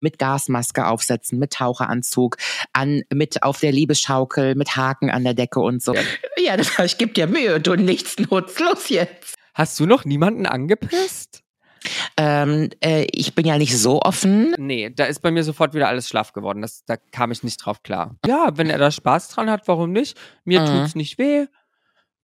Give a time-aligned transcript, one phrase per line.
[0.00, 2.36] mit Gasmaske aufsetzen, mit Taucheranzug,
[2.72, 5.94] an, mit auf der Liebesschaukel, mit Haken an der Decke und so.
[6.36, 9.34] Ja, das, ich gebe dir Mühe, du nichts nutzlos jetzt.
[9.54, 11.42] Hast du noch niemanden angepisst?
[12.16, 14.54] Ähm, äh, ich bin ja nicht so offen.
[14.58, 16.62] Nee, da ist bei mir sofort wieder alles schlaff geworden.
[16.62, 18.16] Das, da kam ich nicht drauf klar.
[18.26, 20.18] Ja, wenn er da Spaß dran hat, warum nicht?
[20.44, 20.66] Mir mhm.
[20.66, 21.46] tut's nicht weh.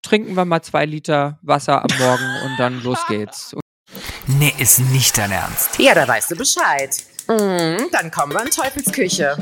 [0.02, 3.56] Trinken wir mal zwei Liter Wasser am Morgen und dann los geht's.
[4.26, 5.78] Nee, ist nicht dein Ernst.
[5.78, 6.90] Ja, da weißt du Bescheid.
[7.28, 9.36] Mhm, dann kommen wir in Teufelsküche.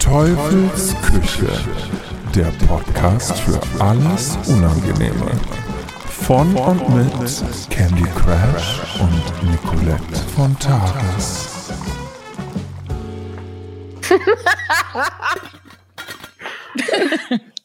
[0.00, 1.46] Teufelsküche,
[2.34, 5.30] der Podcast für alles Unangenehme.
[6.26, 7.12] Von und mit
[7.70, 11.46] Candy Crash und Nicolette von Tages.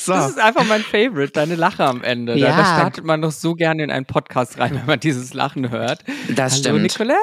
[0.00, 0.12] So.
[0.12, 2.34] Das ist einfach mein Favorite, deine Lache am Ende.
[2.36, 2.48] Ja.
[2.48, 5.70] Da, da startet man doch so gerne in einen Podcast rein, wenn man dieses Lachen
[5.70, 6.04] hört.
[6.34, 6.82] Das Hallo, stimmt.
[6.82, 7.18] Nicolette.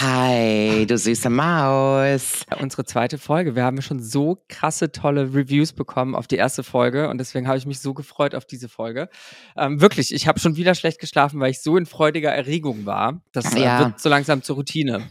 [0.00, 2.46] Hi, du süße Maus.
[2.58, 3.54] Unsere zweite Folge.
[3.54, 7.58] Wir haben schon so krasse, tolle Reviews bekommen auf die erste Folge und deswegen habe
[7.58, 9.10] ich mich so gefreut auf diese Folge.
[9.56, 13.20] Ähm, wirklich, ich habe schon wieder schlecht geschlafen, weil ich so in freudiger Erregung war.
[13.32, 13.78] Das äh, ja.
[13.80, 15.10] wird so langsam zur Routine.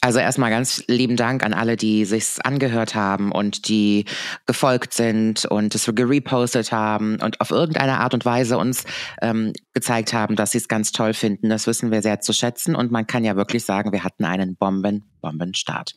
[0.00, 4.04] Also erstmal ganz lieben Dank an alle, die sich's angehört haben und die
[4.46, 8.84] gefolgt sind und es gerepostet haben und auf irgendeine Art und Weise uns
[9.20, 11.48] ähm, gezeigt haben, dass sie es ganz toll finden.
[11.48, 14.56] Das wissen wir sehr zu schätzen und man kann ja wirklich sagen, wir hatten einen
[14.56, 15.96] Bomben, Bombenstart.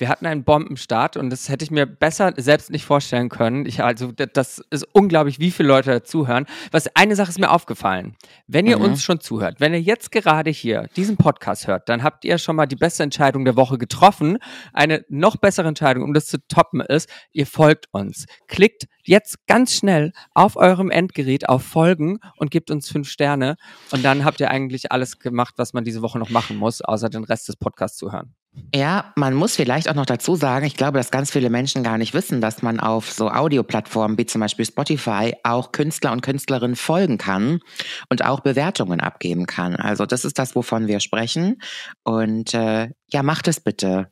[0.00, 3.66] Wir hatten einen Bombenstart und das hätte ich mir besser selbst nicht vorstellen können.
[3.66, 6.46] Ich, also, das ist unglaublich, wie viele Leute dazuhören.
[6.70, 8.16] Was eine Sache ist mir aufgefallen.
[8.46, 8.84] Wenn ihr mhm.
[8.84, 12.56] uns schon zuhört, wenn ihr jetzt gerade hier diesen Podcast hört, dann habt ihr schon
[12.56, 14.38] mal die beste Entscheidung der Woche getroffen.
[14.72, 18.24] Eine noch bessere Entscheidung, um das zu toppen, ist, ihr folgt uns.
[18.48, 23.56] Klickt jetzt ganz schnell auf eurem Endgerät auf Folgen und gebt uns fünf Sterne.
[23.90, 27.10] Und dann habt ihr eigentlich alles gemacht, was man diese Woche noch machen muss, außer
[27.10, 28.34] den Rest des Podcasts zu hören.
[28.74, 31.98] Ja, man muss vielleicht auch noch dazu sagen, ich glaube, dass ganz viele Menschen gar
[31.98, 36.76] nicht wissen, dass man auf so Audioplattformen wie zum Beispiel Spotify auch Künstler und Künstlerinnen
[36.76, 37.60] folgen kann
[38.08, 39.76] und auch Bewertungen abgeben kann.
[39.76, 41.60] Also das ist das, wovon wir sprechen.
[42.04, 44.10] Und äh, ja, macht es bitte.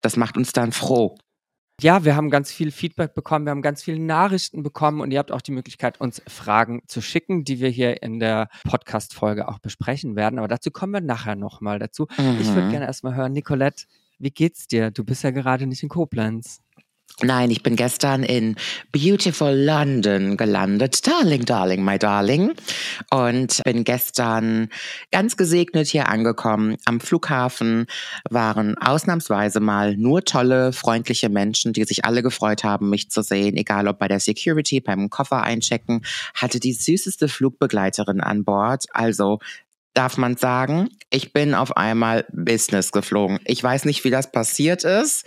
[0.00, 1.16] Das macht uns dann froh
[1.80, 5.18] ja, wir haben ganz viel Feedback bekommen, wir haben ganz viele Nachrichten bekommen und ihr
[5.18, 9.60] habt auch die Möglichkeit, uns Fragen zu schicken, die wir hier in der Podcast-Folge auch
[9.60, 10.38] besprechen werden.
[10.38, 12.08] Aber dazu kommen wir nachher nochmal dazu.
[12.18, 12.38] Mhm.
[12.40, 13.84] Ich würde gerne erstmal hören, Nicolette,
[14.18, 14.90] wie geht's dir?
[14.90, 16.60] Du bist ja gerade nicht in Koblenz.
[17.20, 18.54] Nein, ich bin gestern in
[18.92, 21.04] beautiful London gelandet.
[21.04, 22.52] Darling, darling, my darling.
[23.10, 24.68] Und bin gestern
[25.10, 26.76] ganz gesegnet hier angekommen.
[26.84, 27.86] Am Flughafen
[28.30, 33.56] waren ausnahmsweise mal nur tolle, freundliche Menschen, die sich alle gefreut haben, mich zu sehen.
[33.56, 36.02] Egal ob bei der Security, beim Koffer einchecken.
[36.34, 38.84] Hatte die süßeste Flugbegleiterin an Bord.
[38.92, 39.40] Also
[39.98, 43.40] darf man sagen, ich bin auf einmal Business geflogen.
[43.44, 45.26] Ich weiß nicht, wie das passiert ist,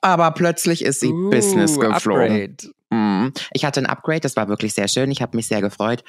[0.00, 2.56] aber plötzlich ist sie uh, Business geflogen.
[2.90, 3.28] Mm.
[3.52, 5.10] Ich hatte ein Upgrade, das war wirklich sehr schön.
[5.10, 6.04] Ich habe mich sehr gefreut.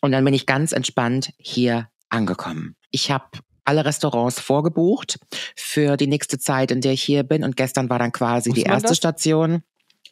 [0.00, 2.74] Und dann bin ich ganz entspannt hier angekommen.
[2.90, 3.26] Ich habe
[3.64, 5.20] alle Restaurants vorgebucht
[5.54, 7.44] für die nächste Zeit, in der ich hier bin.
[7.44, 8.96] Und gestern war dann quasi Muss die erste das?
[8.96, 9.62] Station.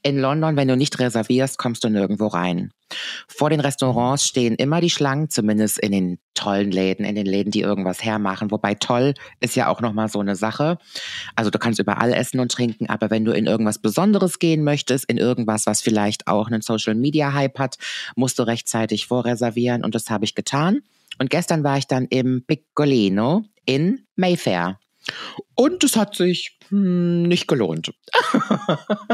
[0.03, 2.70] In London, wenn du nicht reservierst, kommst du nirgendwo rein.
[3.28, 7.50] Vor den Restaurants stehen immer die Schlangen, zumindest in den tollen Läden, in den Läden,
[7.50, 8.50] die irgendwas hermachen.
[8.50, 10.78] Wobei toll ist ja auch nochmal so eine Sache.
[11.34, 15.04] Also du kannst überall essen und trinken, aber wenn du in irgendwas Besonderes gehen möchtest,
[15.06, 17.76] in irgendwas, was vielleicht auch einen Social Media Hype hat,
[18.16, 20.80] musst du rechtzeitig vorreservieren und das habe ich getan.
[21.19, 24.78] Und gestern war ich dann im Piccolino in Mayfair.
[25.54, 27.92] Und es hat sich hm, nicht gelohnt.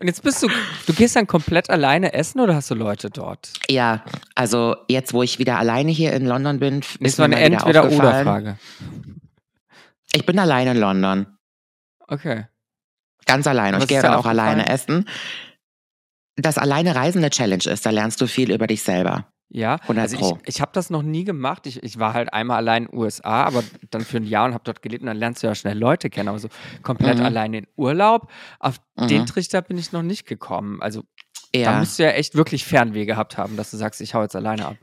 [0.00, 0.48] Und jetzt bist du,
[0.86, 3.52] du gehst dann komplett alleine essen oder hast du Leute dort?
[3.70, 8.58] Ja, also jetzt, wo ich wieder alleine hier in London bin, ist mir eine Entweder-Oder-Frage.
[10.14, 11.26] Ich bin alleine in London.
[12.06, 12.46] Okay.
[13.24, 13.78] Ganz alleine.
[13.78, 15.08] Ich gehe dann auch alleine essen.
[16.36, 19.32] Das alleine Reisen eine Challenge ist, da lernst du viel über dich selber.
[19.54, 21.66] Ja, also ich, ich habe das noch nie gemacht.
[21.66, 24.54] Ich, ich war halt einmal allein in den USA, aber dann für ein Jahr und
[24.54, 26.30] habe dort gelebt und dann lernst du ja schnell Leute kennen.
[26.30, 26.48] Aber so
[26.82, 27.24] komplett mhm.
[27.24, 28.30] allein in Urlaub,
[28.60, 29.08] auf mhm.
[29.08, 30.80] den Trichter bin ich noch nicht gekommen.
[30.80, 31.02] Also
[31.54, 31.70] ja.
[31.70, 34.34] da musst du ja echt wirklich Fernweh gehabt haben, dass du sagst, ich hau jetzt
[34.34, 34.76] alleine ab.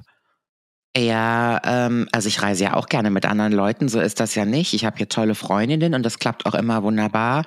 [0.95, 4.45] Ja, ähm, also ich reise ja auch gerne mit anderen Leuten, so ist das ja
[4.45, 4.75] nicht.
[4.75, 7.44] Ich habe hier tolle Freundinnen und das klappt auch immer wunderbar.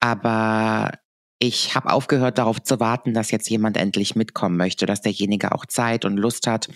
[0.00, 0.90] Aber
[1.38, 5.66] ich habe aufgehört darauf zu warten, dass jetzt jemand endlich mitkommen möchte, dass derjenige auch
[5.66, 6.68] Zeit und Lust hat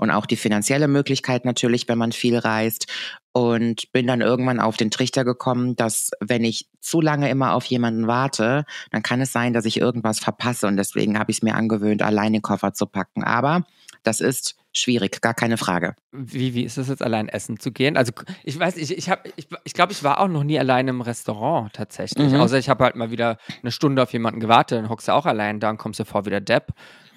[0.00, 2.86] und auch die finanzielle Möglichkeit natürlich, wenn man viel reist.
[3.32, 7.64] Und bin dann irgendwann auf den Trichter gekommen, dass wenn ich zu lange immer auf
[7.66, 10.66] jemanden warte, dann kann es sein, dass ich irgendwas verpasse.
[10.66, 13.22] Und deswegen habe ich es mir angewöhnt, alleine Koffer zu packen.
[13.22, 13.64] Aber
[14.02, 15.94] Das ist schwierig, gar keine Frage.
[16.12, 17.96] Wie, wie ist es jetzt allein essen zu gehen?
[17.96, 18.12] Also
[18.44, 21.00] ich weiß, ich, ich habe, ich, ich glaube, ich war auch noch nie allein im
[21.00, 22.32] Restaurant tatsächlich.
[22.32, 22.40] Mhm.
[22.40, 25.26] Außer ich habe halt mal wieder eine Stunde auf jemanden gewartet, dann hockst du auch
[25.26, 26.72] allein da und kommst dir vor wie der Depp.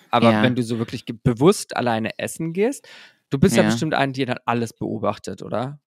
[0.09, 0.43] Aber Ja.
[0.43, 2.87] wenn du so wirklich bewusst alleine essen gehst,
[3.29, 3.69] du bist ja, Ja.
[3.69, 5.79] bestimmt ein, die dann alles beobachtet, oder?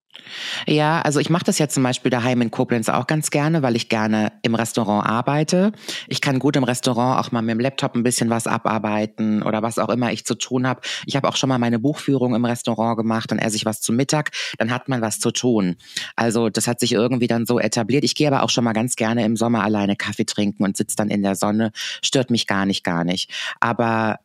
[0.66, 3.76] Ja, also ich mache das ja zum Beispiel daheim in Koblenz auch ganz gerne, weil
[3.76, 5.72] ich gerne im Restaurant arbeite.
[6.08, 9.62] Ich kann gut im Restaurant auch mal mit dem Laptop ein bisschen was abarbeiten oder
[9.62, 10.80] was auch immer ich zu tun habe.
[11.06, 13.96] Ich habe auch schon mal meine Buchführung im Restaurant gemacht, dann esse ich was zum
[13.96, 15.76] Mittag, dann hat man was zu tun.
[16.16, 18.04] Also das hat sich irgendwie dann so etabliert.
[18.04, 20.96] Ich gehe aber auch schon mal ganz gerne im Sommer alleine Kaffee trinken und sitze
[20.96, 21.70] dann in der Sonne.
[22.02, 23.30] Stört mich gar nicht, gar nicht.
[23.60, 24.18] Aber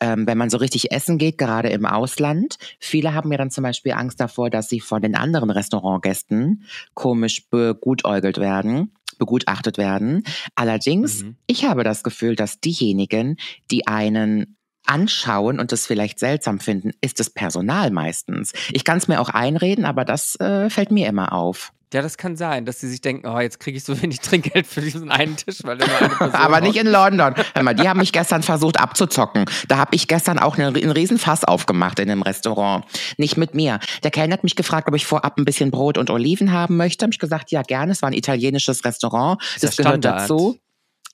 [0.00, 3.64] ähm, wenn man so richtig essen geht, gerade im Ausland, viele haben ja dann zum
[3.64, 10.24] Beispiel Angst davor, dass sie von den anderen Restaurantgästen komisch begutäugelt werden, begutachtet werden.
[10.54, 11.36] Allerdings, Mhm.
[11.46, 13.36] ich habe das Gefühl, dass diejenigen,
[13.70, 18.52] die einen anschauen und das vielleicht seltsam finden, ist das Personal meistens.
[18.72, 21.72] Ich kann es mir auch einreden, aber das äh, fällt mir immer auf.
[21.92, 24.66] Ja, das kann sein, dass sie sich denken, oh, jetzt kriege ich so wenig Trinkgeld
[24.66, 27.34] für diesen einen Tisch, weil immer eine Person Aber nicht in London.
[27.54, 29.44] Hör mal, die haben mich gestern versucht abzuzocken.
[29.68, 32.84] Da habe ich gestern auch einen, einen Riesenfass aufgemacht in einem Restaurant.
[33.18, 33.78] Nicht mit mir.
[34.02, 37.04] Der Kellner hat mich gefragt, ob ich vorab ein bisschen Brot und Oliven haben möchte.
[37.04, 37.92] Hab ich gesagt, ja gerne.
[37.92, 39.42] Es war ein italienisches Restaurant.
[39.42, 40.20] Ja Das gehört Standard.
[40.22, 40.58] dazu.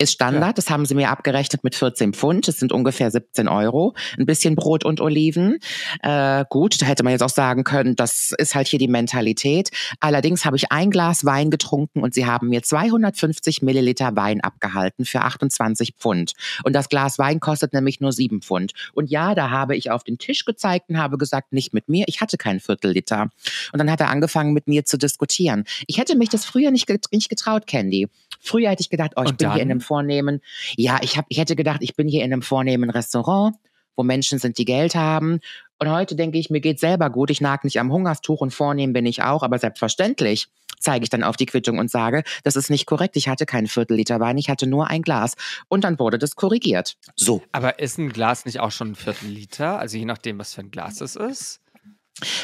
[0.00, 3.94] Ist Standard, das haben sie mir abgerechnet mit 14 Pfund, das sind ungefähr 17 Euro.
[4.16, 5.58] Ein bisschen Brot und Oliven.
[6.04, 9.70] Äh, gut, da hätte man jetzt auch sagen können, das ist halt hier die Mentalität.
[9.98, 15.04] Allerdings habe ich ein Glas Wein getrunken und sie haben mir 250 Milliliter Wein abgehalten
[15.04, 16.32] für 28 Pfund.
[16.62, 18.74] Und das Glas Wein kostet nämlich nur 7 Pfund.
[18.94, 22.04] Und ja, da habe ich auf den Tisch gezeigt und habe gesagt, nicht mit mir,
[22.06, 23.30] ich hatte keinen Viertelliter.
[23.72, 25.64] Und dann hat er angefangen, mit mir zu diskutieren.
[25.88, 28.08] Ich hätte mich das früher nicht, get- nicht getraut, Candy.
[28.40, 29.66] Früher hätte ich gedacht, oh, ich Und bin hier dann?
[29.66, 30.40] in einem vornehmen,
[30.76, 33.56] ja, ich, hab, ich hätte gedacht, ich bin hier in einem vornehmen Restaurant,
[33.96, 35.40] wo Menschen sind, die Geld haben.
[35.78, 38.92] Und heute denke ich, mir geht selber gut, ich nag nicht am Hungerstuch und vornehm
[38.92, 40.48] bin ich auch, aber selbstverständlich
[40.80, 43.66] zeige ich dann auf die Quittung und sage, das ist nicht korrekt, ich hatte keinen
[43.66, 45.34] Viertelliter Wein, ich hatte nur ein Glas.
[45.68, 46.96] Und dann wurde das korrigiert.
[47.16, 47.42] So.
[47.50, 49.78] Aber ist ein Glas nicht auch schon ein Viertel Liter?
[49.78, 51.60] Also je nachdem, was für ein Glas es ist.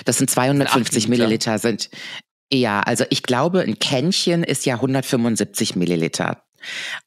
[0.05, 1.09] Das sind 250 Liter.
[1.11, 1.91] Milliliter sind.
[2.53, 6.44] Ja, also ich glaube, ein Kännchen ist ja 175 Milliliter.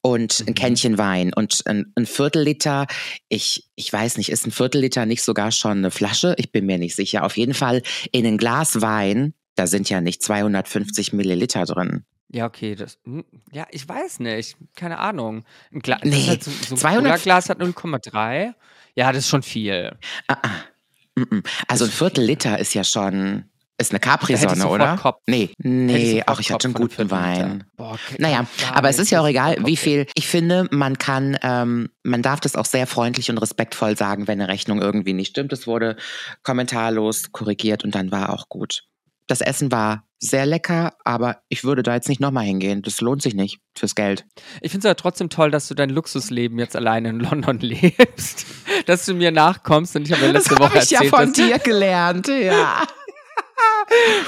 [0.01, 0.55] Und ein Mhm.
[0.55, 2.87] Kännchen Wein und ein, ein Viertelliter,
[3.29, 6.35] ich, ich weiß nicht, ist ein Viertelliter nicht sogar schon eine Flasche?
[6.37, 7.23] Ich bin mir nicht sicher.
[7.23, 7.81] Auf jeden Fall
[8.11, 12.03] in ein Glas Wein, da sind ja nicht 250 Milliliter drin.
[12.29, 12.99] Ja, okay, das.
[13.05, 13.23] hm,
[13.53, 14.57] Ja, ich weiß nicht.
[14.75, 15.45] Keine Ahnung.
[15.71, 18.53] Ein Gla Nee, halt so, so ein 200 Cola-Glas hat 0,3.
[18.95, 19.95] Ja, das ist schon viel.
[20.27, 20.49] Ah, ah.
[21.15, 21.43] Mm, mm.
[21.69, 23.45] Also ein ist Viertelliter ist ja schon,
[23.77, 24.97] ist eine ich Capri-Sonne, oder?
[24.97, 25.21] Kopf.
[25.27, 27.63] Nee, ich nee, auch ich hatte einen von guten Viertel Wein.
[27.75, 30.07] Boah, okay, Naja, aber es ist ja auch das egal, wie viel.
[30.15, 34.41] Ich finde, man kann, ähm, man darf das auch sehr freundlich und respektvoll sagen, wenn
[34.41, 35.53] eine Rechnung irgendwie nicht stimmt.
[35.53, 35.95] Es wurde
[36.43, 38.83] kommentarlos korrigiert und dann war auch gut.
[39.27, 42.81] Das Essen war sehr lecker, aber ich würde da jetzt nicht nochmal hingehen.
[42.81, 44.25] Das lohnt sich nicht fürs Geld.
[44.61, 48.47] Ich finde es aber trotzdem toll, dass du dein Luxusleben jetzt alleine in London lebst.
[48.87, 51.33] Dass du mir nachkommst und ich habe ja letzte Woche hab ich ja erzählt, von
[51.33, 52.83] dass, dir gelernt, ja.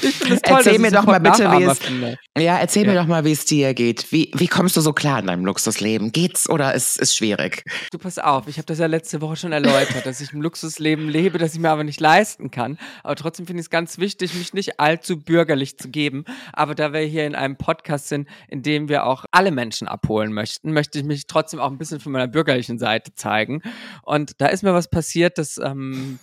[0.01, 2.17] Ich finde es toll, Erzähl dass mir doch mal bitte, wie es- finde.
[2.37, 2.93] Ja, erzähl Ja.
[2.93, 4.11] mir doch mal, wie es dir geht.
[4.11, 6.11] Wie, wie kommst du so klar in deinem Luxusleben?
[6.11, 7.63] Geht's oder ist es schwierig?
[7.91, 11.09] Du pass auf, ich habe das ja letzte Woche schon erläutert, dass ich ein Luxusleben
[11.09, 12.77] lebe, das ich mir aber nicht leisten kann.
[13.03, 16.23] Aber trotzdem finde ich es ganz wichtig, mich nicht allzu bürgerlich zu geben.
[16.53, 20.31] Aber da wir hier in einem Podcast sind, in dem wir auch alle Menschen abholen
[20.31, 23.61] möchten, möchte ich mich trotzdem auch ein bisschen von meiner bürgerlichen Seite zeigen.
[24.03, 26.19] Und da ist mir was passiert, das ähm,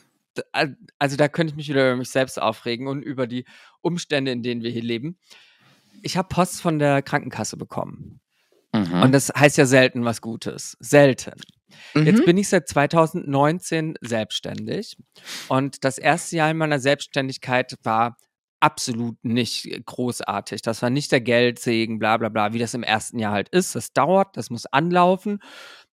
[0.52, 3.44] also da könnte ich mich wieder über mich selbst aufregen und über die
[3.80, 5.18] Umstände, in denen wir hier leben.
[6.02, 8.20] Ich habe Post von der Krankenkasse bekommen.
[8.72, 9.02] Mhm.
[9.02, 10.76] Und das heißt ja selten was Gutes.
[10.80, 11.40] Selten.
[11.94, 12.06] Mhm.
[12.06, 14.96] Jetzt bin ich seit 2019 selbstständig
[15.48, 18.16] und das erste Jahr in meiner Selbstständigkeit war
[18.60, 20.62] absolut nicht großartig.
[20.62, 23.74] Das war nicht der Geldsegen, bla bla bla, wie das im ersten Jahr halt ist.
[23.74, 25.40] Das dauert, das muss anlaufen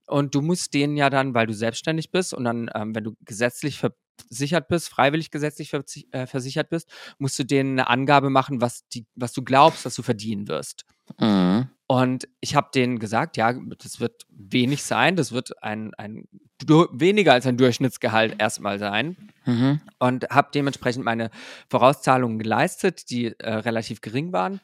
[0.07, 3.13] und du musst denen ja dann, weil du selbstständig bist und dann, ähm, wenn du
[3.21, 3.79] gesetzlich
[4.27, 5.72] versichert bist, freiwillig gesetzlich
[6.12, 9.96] äh, versichert bist, musst du denen eine Angabe machen, was, die, was du glaubst, dass
[9.96, 10.86] du verdienen wirst.
[11.20, 11.70] Mhm.
[11.88, 16.27] Und ich habe denen gesagt, ja, das wird wenig sein, das wird ein, ein
[16.65, 19.32] weniger als ein Durchschnittsgehalt erstmal sein.
[19.46, 19.82] Mhm.
[20.00, 21.29] Und habe dementsprechend meine
[21.70, 24.62] Vorauszahlungen geleistet, die äh, relativ gering waren.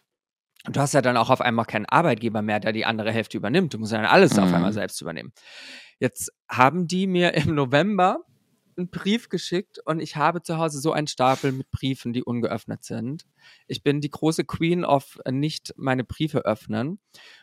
[0.65, 3.37] Und du hast ja dann auch auf einmal keinen Arbeitgeber mehr, der die andere Hälfte
[3.37, 3.73] übernimmt.
[3.73, 4.55] Du musst ja dann alles auf Mhm.
[4.55, 5.31] einmal selbst übernehmen.
[5.99, 8.19] Jetzt haben die mir im November
[8.79, 12.83] einen Brief geschickt und ich habe zu Hause so einen Stapel mit Briefen, die ungeöffnet
[12.83, 13.25] sind.
[13.67, 16.99] Ich bin die große Queen of äh, nicht meine Briefe öffnen.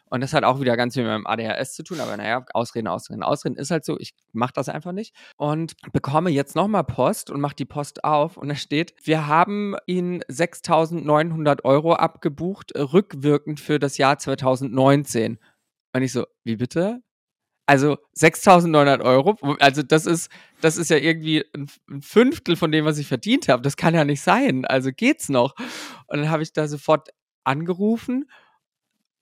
[0.08, 2.86] Und das hat auch wieder ganz viel mit meinem ADHS zu tun, aber naja, Ausreden,
[2.86, 5.14] Ausreden, Ausreden ist halt so, ich mache das einfach nicht.
[5.36, 9.74] Und bekomme jetzt nochmal Post und mache die Post auf und da steht, wir haben
[9.86, 15.38] Ihnen 6.900 Euro abgebucht, rückwirkend für das Jahr 2019.
[15.92, 17.02] Und ich so, wie bitte?
[17.66, 20.30] Also 6.900 Euro, also das ist,
[20.60, 21.66] das ist ja irgendwie ein,
[22.00, 23.62] Fünftel von dem, was ich verdient habe.
[23.62, 24.64] Das kann ja nicht sein.
[24.64, 25.54] Also geht's noch?
[26.06, 27.08] Und dann habe ich da sofort
[27.42, 28.26] angerufen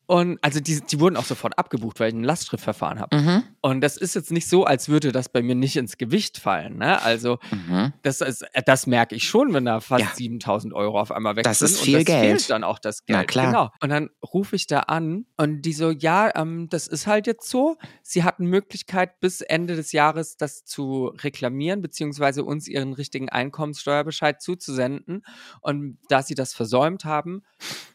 [0.06, 3.16] und also die, die wurden auch sofort abgebucht, weil ich ein Lastschriftverfahren habe.
[3.16, 3.42] Mhm.
[3.64, 6.76] Und das ist jetzt nicht so, als würde das bei mir nicht ins Gewicht fallen.
[6.76, 7.00] Ne?
[7.00, 7.94] Also Mhm.
[8.02, 10.10] das, ist, äh, das merke ich schon, wenn da fast Ja.
[10.14, 11.70] 7000 Euro auf einmal weg Das sind.
[11.70, 12.20] ist und viel das Geld.
[12.40, 13.28] fehlt dann auch das Na Geld.
[13.28, 13.46] klar.
[13.46, 13.70] Genau.
[13.80, 17.48] Und dann rufe ich da an und die so, ja, ähm, das ist halt jetzt
[17.48, 17.78] so.
[18.02, 24.42] Sie hatten Möglichkeit, bis Ende des Jahres das zu reklamieren, beziehungsweise uns ihren richtigen Einkommenssteuerbescheid
[24.42, 25.24] zuzusenden.
[25.62, 27.42] Und da sie das versäumt haben,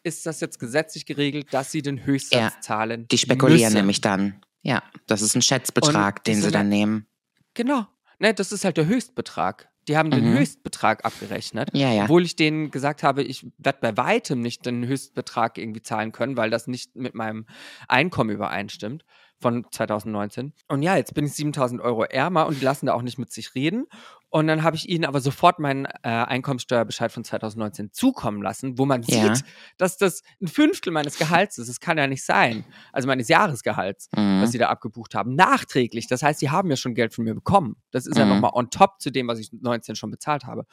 [0.01, 3.07] ist das jetzt gesetzlich geregelt, dass sie den Höchstsatz Ja, zahlen.
[3.11, 3.75] Die spekulieren müssen.
[3.75, 4.41] nämlich dann.
[4.61, 7.07] Ja, das ist ein Schätzbetrag, Und den sie dann nehmen.
[7.53, 7.87] Genau.
[8.19, 9.69] Ne, das ist halt der Höchstbetrag.
[9.87, 10.37] Die haben den Mhm.
[10.37, 11.69] Höchstbetrag abgerechnet.
[11.73, 12.03] Ja, ja.
[12.03, 16.37] Obwohl ich denen gesagt habe, ich werde bei weitem nicht den Höchstbetrag irgendwie zahlen können,
[16.37, 17.47] weil das nicht mit meinem
[17.87, 19.03] Einkommen übereinstimmt
[19.41, 20.53] von 2019.
[20.67, 23.31] Und ja, jetzt bin ich 7000 Euro ärmer und die lassen da auch nicht mit
[23.31, 23.85] sich reden.
[24.31, 28.85] Und dann habe ich ihnen aber sofort meinen äh, Einkommenssteuerbescheid von 2019 zukommen lassen, wo
[28.85, 29.33] man Ja.
[29.33, 29.43] sieht,
[29.77, 31.67] dass das ein Fünftel meines Gehalts ist.
[31.67, 32.63] Das kann ja nicht sein.
[32.93, 34.41] Also meines Jahresgehalts Mhm.
[34.41, 35.33] was sie da abgebucht haben.
[35.35, 36.07] Nachträglich.
[36.07, 37.77] Das heißt, sie haben ja schon Geld von mir bekommen.
[37.91, 38.31] Das ist ja Mhm.
[38.33, 40.65] nochmal on top zu dem, was ich 19 schon bezahlt habe.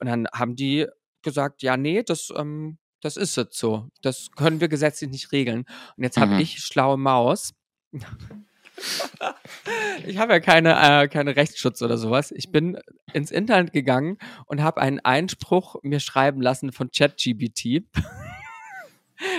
[0.00, 0.86] Und dann haben die
[1.22, 3.88] gesagt, ja, nee, das, ähm, das ist jetzt so.
[4.00, 5.64] Das können wir gesetzlich nicht regeln.
[5.96, 6.40] Und jetzt habe Mhm.
[6.40, 7.52] ich, schlaue Maus,
[10.06, 12.32] ich habe ja keine, äh, keine Rechtsschutz oder sowas.
[12.32, 12.78] Ich bin
[13.12, 17.84] ins Internet gegangen und habe einen Einspruch mir schreiben lassen von ChatGPT.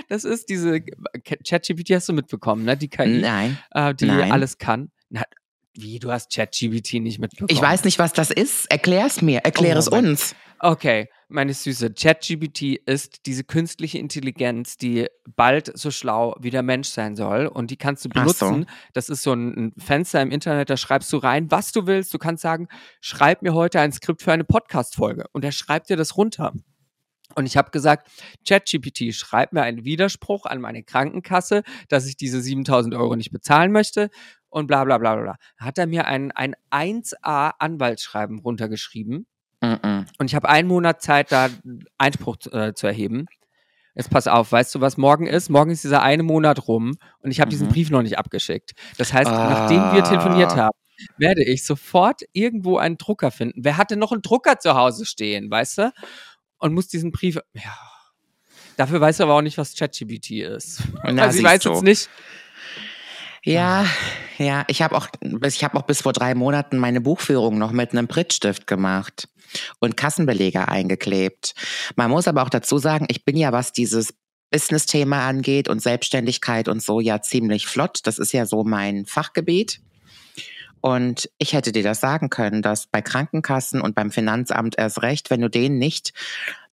[0.07, 2.77] Das ist diese ChatGPT hast du mitbekommen, ne?
[2.77, 3.57] Die KI Nein.
[3.71, 4.31] äh, die Nein.
[4.31, 4.91] alles kann.
[5.09, 5.23] Na,
[5.73, 7.49] wie, du hast ChatGPT nicht mitbekommen?
[7.49, 8.71] Ich weiß nicht, was das ist.
[8.71, 9.39] Erklär's mir.
[9.39, 10.35] Erklär Oh, es uns.
[10.59, 11.93] Okay, meine Süße.
[11.93, 17.47] ChatGPT ist diese künstliche Intelligenz, die bald so schlau wie der Mensch sein soll.
[17.47, 18.45] Und die kannst du Ach so.
[18.45, 18.69] benutzen.
[18.93, 22.13] Das ist so ein, Fenster im Internet, da schreibst du rein, was du willst.
[22.13, 22.67] Du kannst sagen,
[23.01, 25.25] schreib mir heute ein Skript für eine Podcast-Folge.
[25.33, 26.53] Und er schreibt dir das runter.
[27.35, 28.09] Und ich habe gesagt,
[28.47, 33.71] ChatGPT, schreib mir einen Widerspruch an meine Krankenkasse, dass ich diese 7000 Euro nicht bezahlen
[33.71, 34.09] möchte
[34.49, 35.35] und bla bla bla bla, bla.
[35.57, 39.25] Hat er mir ein, ein 1a Anwaltsschreiben runtergeschrieben
[39.63, 40.05] Mhm.
[40.19, 41.49] und ich habe einen Monat Zeit, da
[41.97, 43.27] Einspruch äh, zu erheben.
[43.95, 45.49] Jetzt pass auf, weißt du, was morgen ist?
[45.49, 47.71] Morgen ist dieser eine Monat rum und ich habe diesen Mhm.
[47.71, 48.71] Brief noch nicht abgeschickt.
[48.97, 50.57] Das heißt, nachdem wir telefoniert Ah.
[50.57, 50.77] haben,
[51.17, 53.63] werde ich sofort irgendwo einen Drucker finden.
[53.63, 55.91] Wer hatte noch einen Drucker zu Hause stehen, weißt du?
[56.57, 57.39] Und muss diesen Brief.
[57.53, 57.77] Ja.
[58.77, 60.81] Dafür weiß er aber auch nicht, was ChatGPT ist.
[61.03, 61.69] Na, also ich weiß du.
[61.73, 62.09] jetzt nicht.
[63.45, 63.85] Ja,
[64.37, 65.07] ja, ich habe auch,
[65.45, 69.27] ich habe auch bis vor drei Monaten meine Buchführung noch mit einem Prittstift gemacht
[69.79, 71.53] und Kassenbeleger eingeklebt.
[71.95, 74.13] Man muss aber auch dazu sagen, ich bin ja, was dieses
[74.51, 78.01] Business-Thema angeht und Selbstständigkeit und so, ja ziemlich flott.
[78.03, 79.81] Das ist ja so mein Fachgebiet.
[80.79, 85.29] Und ich hätte dir das sagen können, dass bei Krankenkassen und beim Finanzamt erst recht,
[85.29, 86.13] wenn du denen nicht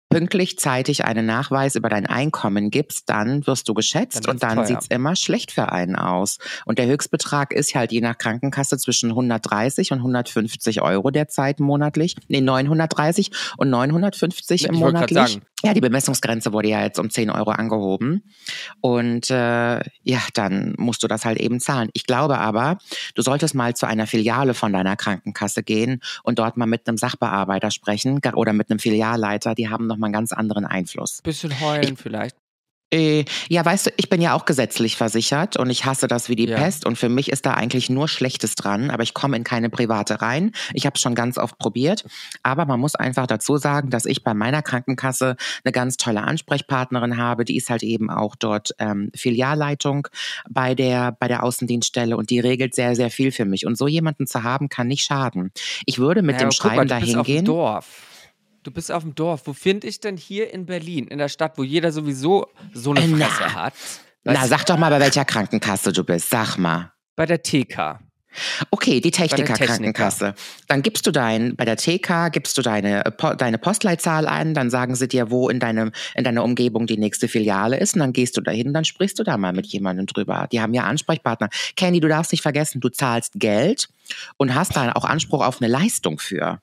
[0.10, 4.56] pünktlich zeitig einen Nachweis über dein Einkommen gibst, dann wirst du geschätzt Dann und dann
[4.58, 4.66] teuer.
[4.66, 6.40] sieht's immer schlecht für einen aus.
[6.66, 12.16] Und der Höchstbetrag ist halt je nach Krankenkasse zwischen 130 und 150 Euro derzeit monatlich.
[12.28, 15.18] Nee, 930 und 950 im Ich monatlich.
[15.18, 15.42] sagen.
[15.62, 18.24] Ja, die Bemessungsgrenze wurde ja jetzt um 10 Euro angehoben.
[18.80, 21.90] Und äh, ja, dann musst du das halt eben zahlen.
[21.94, 22.78] Ich glaube aber,
[23.14, 26.98] du solltest mal zu einer Filiale von deiner Krankenkasse gehen und dort mal mit einem
[26.98, 29.54] Sachbearbeiter sprechen oder mit einem Filialleiter.
[29.54, 31.22] Die haben noch mal einen ganz anderen Einfluss.
[31.24, 32.36] Bisschen heulen vielleicht.
[32.92, 36.36] Äh, ja, weißt du, ich bin ja auch gesetzlich versichert und ich hasse das wie
[36.36, 36.58] die Ja.
[36.58, 39.70] Pest und für mich ist da eigentlich nur Schlechtes dran, aber ich komme in keine
[39.70, 40.54] private rein.
[40.74, 42.04] Ich habe es schon ganz oft probiert,
[42.42, 47.18] aber man muss einfach dazu sagen, dass ich bei meiner Krankenkasse eine ganz tolle Ansprechpartnerin
[47.18, 50.08] habe, die ist halt eben auch dort ähm, Filialleitung
[50.50, 53.88] bei der bei der Außendienststelle und die regelt sehr sehr viel für mich und so
[53.88, 55.52] jemanden zu haben kann nicht schaden.
[55.86, 57.46] Ich würde mit Naja, dem guck mal, Schreiben du bist dahin auf dem gehen.
[57.46, 57.86] Dorf.
[58.64, 59.42] Du bist auf dem Dorf.
[59.46, 63.02] Wo finde ich denn hier in Berlin, in der Stadt, wo jeder sowieso so eine
[63.02, 63.26] Äh, na.
[63.28, 63.74] Fresse hat?
[64.24, 66.30] Na, Weißt du, sag doch mal, bei welcher Krankenkasse du bist.
[66.30, 66.92] Sag mal.
[67.16, 68.00] bei der TK.
[68.70, 69.66] Okay, die der Techniker Techniker.
[69.74, 70.36] Krankenkasse.
[70.68, 74.70] Dann gibst du dein, bei der TK gibst du deine, äh, deine Postleitzahl ein, dann
[74.70, 78.14] sagen sie dir, wo in deinem, in deiner Umgebung die nächste Filiale ist und dann
[78.14, 80.48] gehst du dahin, dann sprichst du da mal mit jemandem drüber.
[80.52, 81.50] Die haben ja Ansprechpartner.
[81.76, 83.90] Candy, du darfst nicht vergessen, du zahlst Geld
[84.38, 86.62] und hast dann auch Anspruch auf eine Leistung für.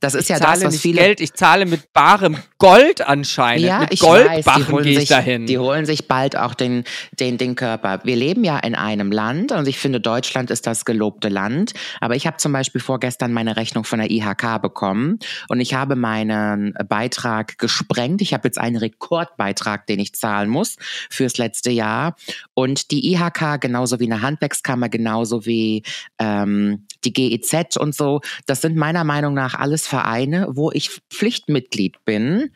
[0.00, 1.00] Das ist ich ja zahle das, was nicht viele.
[1.00, 3.66] Geld, ich zahle mit barem Gold anscheinend.
[3.66, 5.46] ja, mit ich Goldbarren gehe ich dahin.
[5.46, 6.84] die holen sich bald auch den,
[7.18, 8.00] den, den Körper.
[8.04, 11.72] Wir leben ja in einem Land und ich finde, Deutschland ist das gelobte Land.
[12.00, 15.18] Aber ich habe zum Beispiel vorgestern meine Rechnung von der IHK bekommen
[15.48, 18.22] und ich habe meinen Beitrag gesprengt.
[18.22, 20.76] Ich habe jetzt einen Rekordbeitrag, den ich zahlen muss
[21.10, 22.16] fürs letzte Jahr.
[22.54, 25.82] Und die IHK, genauso wie eine Handwerkskammer, genauso wie
[26.18, 32.04] ähm, die GEZ und so, das sind meiner Meinung nach alles Vereine, wo ich Pflichtmitglied
[32.04, 32.50] bin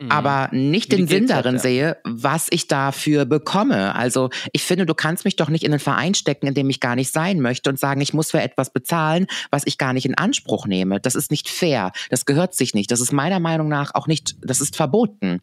[0.00, 0.12] Mhm.
[0.12, 1.60] aber nicht Wie den Sinn darin ja.
[1.60, 3.96] sehe, was ich dafür bekomme.
[3.96, 6.78] Also ich finde, du kannst mich doch nicht in einen Verein stecken, in dem ich
[6.78, 10.06] gar nicht sein möchte und sagen, ich muss für etwas bezahlen, was ich gar nicht
[10.06, 11.00] in Anspruch nehme.
[11.00, 11.90] Das ist nicht fair.
[12.10, 12.92] Das gehört sich nicht.
[12.92, 15.40] Das ist meiner Meinung nach auch nicht, das ist verboten.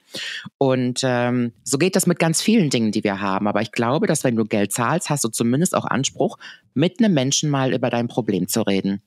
[0.57, 3.49] Und ähm, so geht das mit ganz vielen Dingen, die wir haben.
[3.49, 6.37] Aber ich glaube, dass wenn du Geld zahlst, hast du zumindest auch Anspruch,
[6.73, 9.01] mit einem Menschen mal über dein Problem zu reden.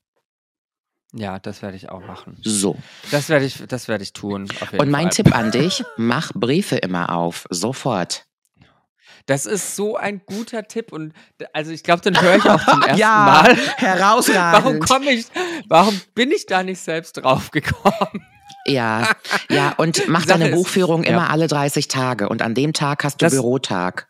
[1.14, 2.36] Ja, das werde ich auch machen.
[2.42, 2.76] So.
[3.10, 4.48] Das werde ich, das werde ich tun.
[4.76, 5.10] Und mein Fall.
[5.10, 7.46] Tipp an dich, mach Briefe immer auf.
[7.50, 8.26] Sofort.
[9.26, 11.12] Das ist so ein guter Tipp und
[11.52, 13.56] also ich glaube, den höre ich auch zum ersten ja, Mal.
[13.76, 14.64] herausragend.
[14.64, 15.26] Warum komme ich,
[15.68, 18.24] warum bin ich da nicht selbst drauf gekommen?
[18.66, 19.10] Ja,
[19.50, 21.10] ja, und mach deine ist- Buchführung ja.
[21.10, 24.08] immer alle 30 Tage und an dem Tag hast du Das- Bürotag.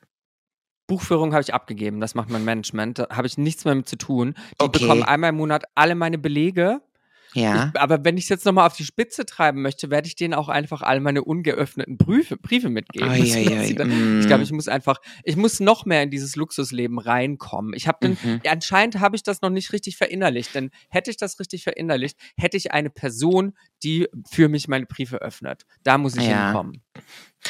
[0.89, 3.97] Buchführung habe ich abgegeben, das macht mein Management, da habe ich nichts mehr mit zu
[3.97, 4.35] tun.
[4.61, 4.79] Die Okay.
[4.81, 6.81] bekommen einmal im Monat alle meine Belege.
[7.35, 7.71] Ja.
[7.75, 10.35] Ich, aber wenn ich es jetzt nochmal auf die Spitze treiben möchte, werde ich denen
[10.35, 13.09] auch einfach all meine ungeöffneten Briefe, Briefe mitgeben.
[13.09, 14.21] Ai, ai, ai, dann- mm.
[14.21, 17.75] Ich glaube, ich muss einfach, ich muss noch mehr in dieses Luxusleben reinkommen.
[17.75, 18.41] Ich habe den, Mhm.
[18.49, 22.57] anscheinend habe ich das noch nicht richtig verinnerlicht, denn hätte ich das richtig verinnerlicht, hätte
[22.57, 25.65] ich eine Person, die für mich meine Briefe öffnet.
[25.83, 26.47] Da muss ich Ja.
[26.47, 26.83] hinkommen.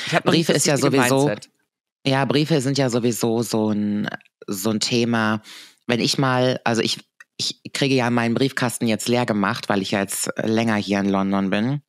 [0.07, 1.51] Ich Briefe ist ja sowieso- Mindset.
[2.07, 4.09] Ja, Briefe sind ja sowieso so ein,
[4.47, 5.43] so ein Thema.
[5.87, 6.99] Wenn ich mal, also ich,
[7.39, 11.09] ich kriege ja meinen Briefkasten jetzt leer gemacht, weil ich ja jetzt länger hier in
[11.09, 11.83] London bin.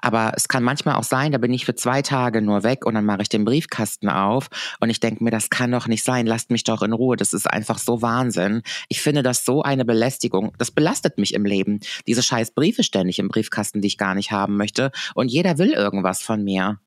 [0.00, 2.94] Aber es kann manchmal auch sein, da bin ich für zwei Tage nur weg und
[2.94, 4.48] dann mache ich den Briefkasten auf
[4.80, 7.16] und ich denke mir, das kann doch nicht sein, lasst mich doch in Ruhe.
[7.16, 8.62] Das ist einfach so Wahnsinn.
[8.88, 10.52] Ich finde das so eine Belästigung.
[10.58, 11.80] Das belastet mich im Leben.
[12.06, 14.90] Diese scheiß Briefe ständig im Briefkasten, die ich gar nicht haben möchte.
[15.14, 16.78] Und jeder will irgendwas von mir.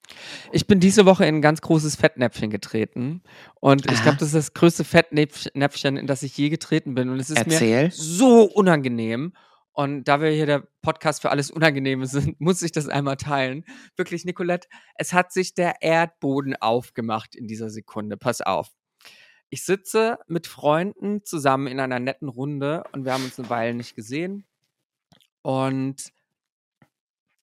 [0.51, 3.22] Ich bin diese Woche in ein ganz großes Fettnäpfchen getreten.
[3.60, 4.03] Und ich Aha.
[4.03, 7.10] glaube, das ist das größte Fettnäpfchen, in das ich je getreten bin.
[7.10, 7.91] Und es ist mir Erzähl.
[7.91, 9.34] so unangenehm.
[9.73, 13.65] Und da wir hier der Podcast für alles Unangenehme sind, muss ich das einmal teilen.
[13.95, 18.15] Wirklich, Nicolette, es hat sich der Erdboden aufgemacht in dieser Sekunde.
[18.15, 18.69] Pass auf.
[19.49, 23.75] Ich sitze mit Freunden zusammen in einer netten Runde und wir haben uns eine Weile
[23.75, 24.45] nicht gesehen.
[25.41, 26.12] Und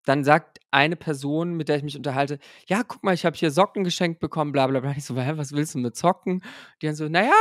[0.05, 3.51] dann sagt eine Person, mit der ich mich unterhalte, ja, guck mal, ich habe hier
[3.51, 4.93] Socken geschenkt bekommen, bla bla bla.
[4.97, 6.43] Ich so, was willst du mit Socken?
[6.81, 7.33] Die dann so, naja,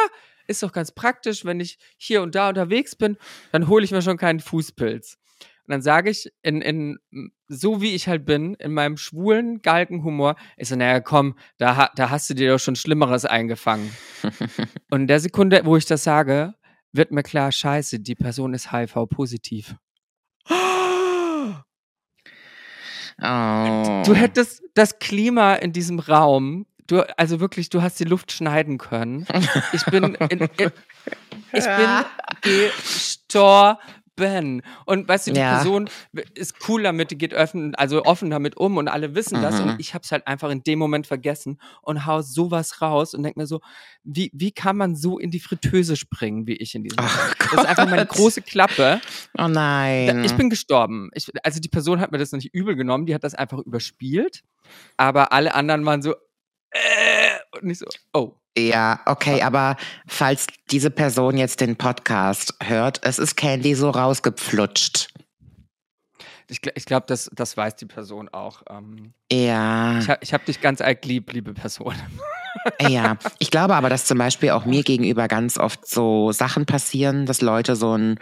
[0.50, 3.18] ist doch ganz praktisch, wenn ich hier und da unterwegs bin,
[3.52, 5.18] dann hole ich mir schon keinen Fußpilz.
[5.70, 6.98] Und dann sage ich, in, in,
[7.48, 12.10] so wie ich halt bin, in meinem schwulen Galgenhumor, ich so, naja, komm, da, da
[12.10, 13.92] hast du dir doch schon Schlimmeres eingefangen.
[14.90, 16.56] und in der Sekunde, wo ich das sage,
[16.92, 19.76] wird mir klar, scheiße, die Person ist HIV-positiv.
[23.22, 24.02] Oh.
[24.06, 28.78] Du hättest das Klima in diesem Raum, du, also wirklich, du hast die Luft schneiden
[28.78, 29.26] können.
[29.74, 30.50] Ich bin, in, in,
[31.54, 31.90] ich bin
[32.42, 33.78] gestorben.
[34.86, 35.56] Und weißt du, die Ja.
[35.56, 35.90] Person
[36.36, 39.62] ist cool damit, die geht offen, also offen damit um und alle wissen das.
[39.62, 39.70] Mhm.
[39.70, 43.38] Und ich hab's halt einfach in dem Moment vergessen und hau sowas raus und denk
[43.38, 43.62] mir so,
[44.04, 47.36] wie, wie kann man so in die Fritteuse springen, wie ich in diesem Ach Moment?
[47.40, 49.00] Das ist einfach meine große Klappe.
[49.38, 50.26] Oh nein.
[50.26, 51.12] Ich bin gestorben.
[51.14, 53.60] Ich, also die Person hat mir das noch nicht übel genommen, die hat das einfach
[53.60, 54.44] überspielt.
[54.98, 56.14] Aber alle anderen waren so,
[56.72, 58.34] äh, und nicht so, oh.
[58.58, 59.76] ja, okay, aber
[60.08, 65.10] falls diese Person jetzt den Podcast hört, es ist Candy so rausgepflutscht.
[66.52, 68.64] Ich, ich glaube, das, das weiß die Person auch.
[68.70, 71.94] Ähm, Ja, ich ich habe dich ganz arg lieb, liebe Person.
[72.90, 73.18] ja.
[73.38, 77.42] Ich glaube aber, dass zum Beispiel auch mir gegenüber ganz oft so Sachen passieren, dass
[77.42, 78.18] Leute so einen,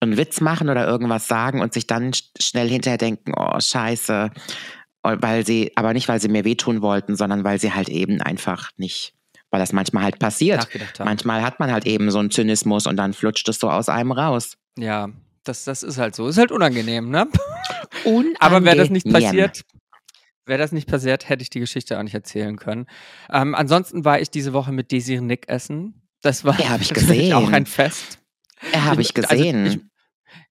[0.00, 4.30] einen Witz machen oder irgendwas sagen und sich dann sch- schnell hinterher denken, oh, scheiße.
[5.20, 8.70] Weil sie, aber nicht, weil sie mir wehtun wollten, sondern weil sie halt eben einfach
[8.76, 9.14] nicht,
[9.50, 10.68] weil das manchmal halt passiert.
[10.98, 14.12] Manchmal hat man halt eben so einen Zynismus und dann flutscht es so aus einem
[14.12, 14.56] raus.
[14.78, 15.08] Ja,
[15.44, 16.26] das, das ist halt so.
[16.28, 17.28] Ist halt unangenehm, ne?
[18.40, 19.46] Aber wäre das nicht Unangenehm.
[19.46, 19.62] passiert,
[20.44, 22.86] wäre das nicht passiert, hätte ich die Geschichte auch nicht erzählen können.
[23.30, 26.02] Ähm, ansonsten war ich diese Woche mit Desiree Nick essen.
[26.22, 27.54] Das war Ja, ich mich auch gesehen.
[27.54, 28.18] ein Fest.
[28.72, 29.66] Ja, habe ich Also, gesehen.
[29.66, 29.78] ich,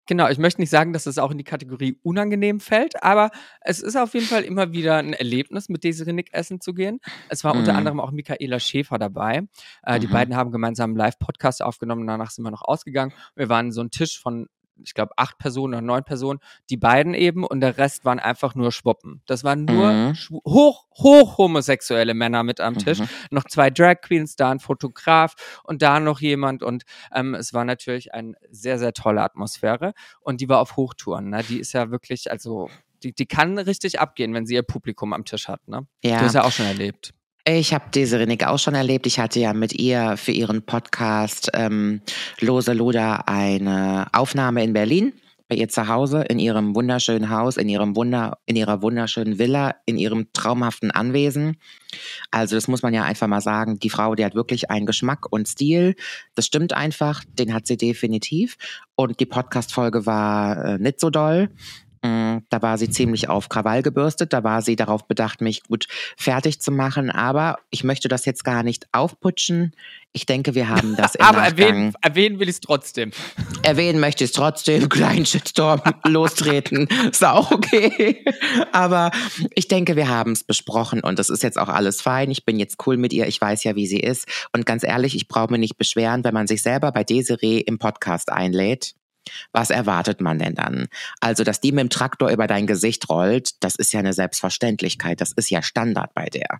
[0.05, 3.79] genau, ich möchte nicht sagen, dass es auch in die Kategorie unangenehm fällt, aber es
[3.81, 6.99] ist auf jeden Fall immer wieder ein Erlebnis, mit Desiree Nick essen zu gehen.
[7.27, 7.77] Es war unter Mhm.
[7.79, 9.43] anderem auch Michaela Schäfer dabei.
[9.83, 10.11] Äh, Die Mhm.
[10.11, 13.13] beiden haben gemeinsam einen Live-Podcast aufgenommen, danach sind wir noch ausgegangen.
[13.35, 14.47] Wir waren so ein Tisch von
[14.81, 18.55] ich glaube, acht Personen oder neun Personen, die beiden eben und der Rest waren einfach
[18.55, 19.21] nur Schwuppen.
[19.25, 20.13] Das waren nur Mhm.
[20.45, 22.99] hoch, hoch homosexuelle Männer mit am Tisch.
[22.99, 23.09] Mhm.
[23.31, 26.83] Noch zwei Drag Queens, da ein Fotograf und da noch jemand und
[27.13, 31.29] ähm, es war natürlich eine sehr, sehr tolle Atmosphäre und die war auf Hochtouren.
[31.29, 31.43] Ne?
[31.47, 32.69] Die ist ja wirklich, also
[33.03, 35.67] die, die kann richtig abgehen, wenn sie ihr Publikum am Tisch hat.
[35.67, 35.85] Ne?
[36.03, 36.19] Ja.
[36.19, 37.13] Du hast ja auch schon erlebt.
[37.45, 39.05] Ich habe diese Renik auch schon erlebt.
[39.05, 41.99] Ich hatte ja mit ihr für ihren Podcast ähm,
[42.39, 45.11] Lose Luda eine Aufnahme in Berlin
[45.49, 49.75] bei ihr zu Hause in ihrem wunderschönen Haus, in ihrem Wunder, in ihrer wunderschönen Villa,
[49.85, 51.57] in ihrem traumhaften Anwesen.
[52.31, 53.77] Also das muss man ja einfach mal sagen.
[53.77, 55.95] Die Frau, die hat wirklich einen Geschmack und Stil.
[56.35, 57.23] Das stimmt einfach.
[57.27, 58.55] Den hat sie definitiv.
[58.95, 61.49] Und die Podcast-Folge war äh, nicht so doll.
[62.03, 64.33] Mm, Da war sie ziemlich auf Krawall gebürstet.
[64.33, 65.87] Da war sie darauf bedacht, mich gut
[66.17, 67.09] fertig zu machen.
[67.09, 69.73] Aber ich möchte das jetzt gar nicht aufputschen.
[70.11, 71.57] Ich denke, wir haben das im Aber Nachgang.
[71.67, 73.11] erwähnen, erwähnen will ich es trotzdem.
[73.63, 74.89] Erwähnen möchte ich es trotzdem.
[74.89, 76.87] Kleinen Shitstorm lostreten.
[77.09, 78.23] Ist auch okay.
[78.73, 79.11] Aber
[79.55, 82.29] ich denke, wir haben es besprochen und das ist jetzt auch alles fein.
[82.31, 83.27] Ich bin jetzt cool mit ihr.
[83.27, 84.27] Ich weiß ja, wie sie ist.
[84.51, 87.79] Und ganz ehrlich, ich brauche mich nicht beschweren, wenn man sich selber bei Desiree im
[87.79, 88.93] Podcast einlädt.
[89.51, 90.87] Was erwartet man denn dann?
[91.19, 95.21] Also, dass die mit dem Traktor über dein Gesicht rollt, das ist ja eine Selbstverständlichkeit.
[95.21, 96.59] Das ist ja Standard bei der.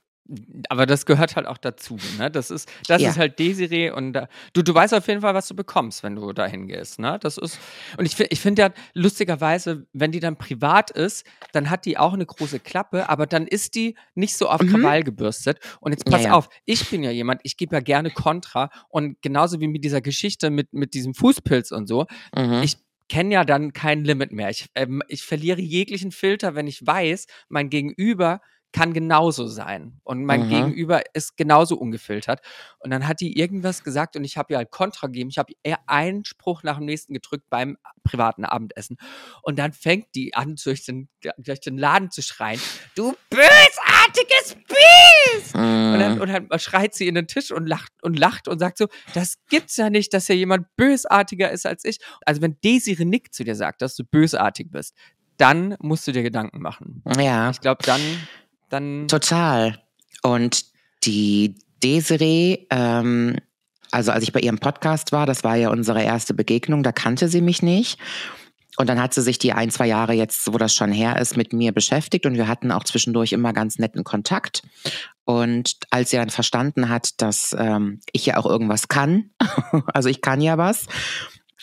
[0.70, 1.98] Aber das gehört halt auch dazu.
[2.18, 2.32] Ne?
[2.32, 3.10] Das ist, das Ja.
[3.10, 6.16] ist halt Desiree und da, du, du weißt auf jeden Fall, was du bekommst, wenn
[6.16, 6.98] du dahin gehst.
[7.00, 7.20] Ne?
[7.22, 7.60] Das ist,
[7.98, 12.14] und ich, ich finde ja lustigerweise, wenn die dann privat ist, dann hat die auch
[12.14, 14.70] eine große Klappe, aber dann ist die nicht so auf Mhm.
[14.70, 15.60] Krawall gebürstet.
[15.82, 16.34] Und jetzt pass Ja, ja.
[16.36, 20.02] auf, ich bin ja jemand, ich gebe ja gerne Kontra und genauso wie mit dieser
[20.02, 22.06] Geschichte mit, mit diesem Fußpilz und so,
[22.36, 22.62] Mhm.
[22.64, 22.78] ich
[23.10, 24.50] kenne ja dann kein Limit mehr.
[24.50, 28.40] Ich, ähm, ich verliere jeglichen Filter, wenn ich weiß, mein Gegenüber
[28.74, 30.50] kann genauso sein und mein Mhm.
[30.50, 32.42] Gegenüber ist genauso ungefiltert.
[32.80, 35.30] Und dann hat die irgendwas gesagt und ich habe ihr halt Kontra gegeben.
[35.30, 38.98] Ich habe ihr einen Spruch nach dem nächsten gedrückt beim privaten Abendessen.
[39.44, 41.08] Und dann fängt die an, durch den,
[41.38, 42.60] durch den Laden zu schreien,
[42.96, 45.56] du bösartiges Biest!
[45.56, 46.22] Und dann, Mhm.
[46.22, 49.38] und dann schreit sie in den Tisch und lacht und lacht und sagt so, das
[49.50, 52.00] gibt's ja nicht, dass ja jemand bösartiger ist als ich.
[52.26, 54.96] Also wenn Desiree Nick zu dir sagt, dass du bösartig bist,
[55.38, 57.04] dann musst du dir Gedanken machen.
[57.18, 57.50] Ja.
[57.50, 58.02] Ich glaube, dann,
[58.74, 59.80] dann Total.
[60.22, 60.66] Und
[61.04, 63.38] die Desiree, ähm,
[63.92, 67.28] also als ich bei ihrem Podcast war, das war ja unsere erste Begegnung, da kannte
[67.28, 68.00] sie mich nicht.
[68.78, 71.38] Und dann hat sie sich die ein, zwei Jahre jetzt, wo das schon her ist,
[71.38, 74.64] mit mir beschäftigt und wir hatten auch zwischendurch immer ganz netten Kontakt.
[75.26, 79.30] Und als sie dann verstanden hat, dass ähm, ich ja auch irgendwas kann,
[79.94, 80.88] also ich kann ja was,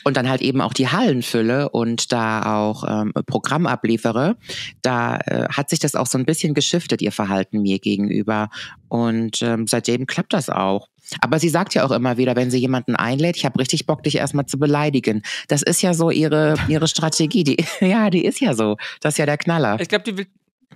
[0.05, 4.37] und dann halt eben auch die Hallen fülle und da auch ähm, Programm abliefere,
[4.83, 8.49] da äh, hat sich das auch so ein bisschen geschiftet, ihr Verhalten mir gegenüber.
[8.89, 10.89] Und ähm, seitdem klappt das auch.
[11.21, 14.03] Aber sie sagt ja auch immer wieder, wenn sie jemanden einlädt, ich habe richtig Bock,
[14.03, 15.23] dich erstmal zu beleidigen.
[15.49, 17.45] Das ist ja so ihre, ihre Strategie.
[17.45, 18.77] Die, ja, die ist ja so.
[19.01, 19.81] Das ist ja der Knaller.
[19.81, 20.27] ich glaube, die will,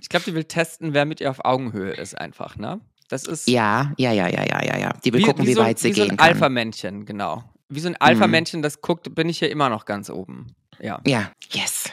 [0.01, 2.81] ich glaube, die will testen, wer mit ihr auf Augenhöhe ist einfach, ne?
[3.09, 4.93] Das ist Ja, ja, ja, ja, ja, ja, ja.
[5.05, 6.19] Die will gucken, wie, so, weit sie wie gehen so ein.
[6.19, 7.45] Alpha-Männchen, genau.
[7.71, 10.55] Wie so ein Alpha-Männchen, das guckt, bin ich hier immer noch ganz oben.
[10.81, 11.01] Ja.
[11.07, 11.85] Ja, yes.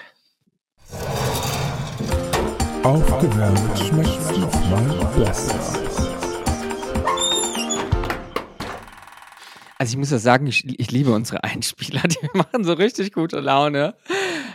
[2.83, 5.55] Aufgewärmt schmeckt's nochmal besser.
[9.77, 13.39] Also ich muss ja sagen, ich, ich liebe unsere Einspieler, die machen so richtig gute
[13.39, 13.95] Laune.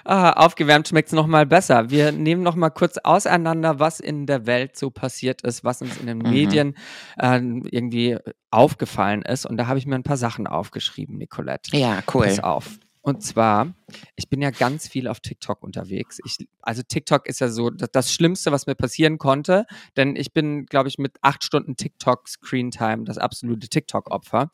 [0.05, 1.91] Ah, aufgewärmt schmeckt es nochmal besser.
[1.91, 6.07] Wir nehmen nochmal kurz auseinander, was in der Welt so passiert ist, was uns in
[6.07, 6.31] den Mhm.
[6.31, 6.77] Medien
[7.19, 8.17] äh, irgendwie
[8.51, 9.47] aufgefallen ist.
[9.47, 11.77] Und da habe ich mir ein paar Sachen aufgeschrieben, Nicolette.
[11.77, 12.27] Ja, cool.
[12.27, 12.79] Pass auf.
[13.03, 13.73] Und zwar,
[14.17, 16.19] ich bin ja ganz viel auf TikTok unterwegs.
[16.25, 19.65] Ich, also TikTok ist ja so das, das Schlimmste, was mir passieren konnte,
[19.97, 24.51] denn ich bin, glaube ich, mit acht Stunden TikTok-Screen-Time das absolute TikTok-Opfer.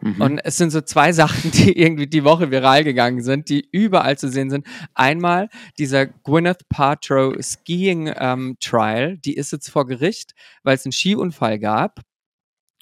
[0.00, 0.20] Mhm.
[0.20, 4.18] Und es sind so zwei Sachen, die irgendwie die Woche viral gegangen sind, die überall
[4.18, 4.66] zu sehen sind.
[4.94, 10.32] Einmal dieser Gwyneth Paltrow Skiing ähm, Trial, die ist jetzt vor Gericht,
[10.62, 12.00] weil es einen Skiunfall gab.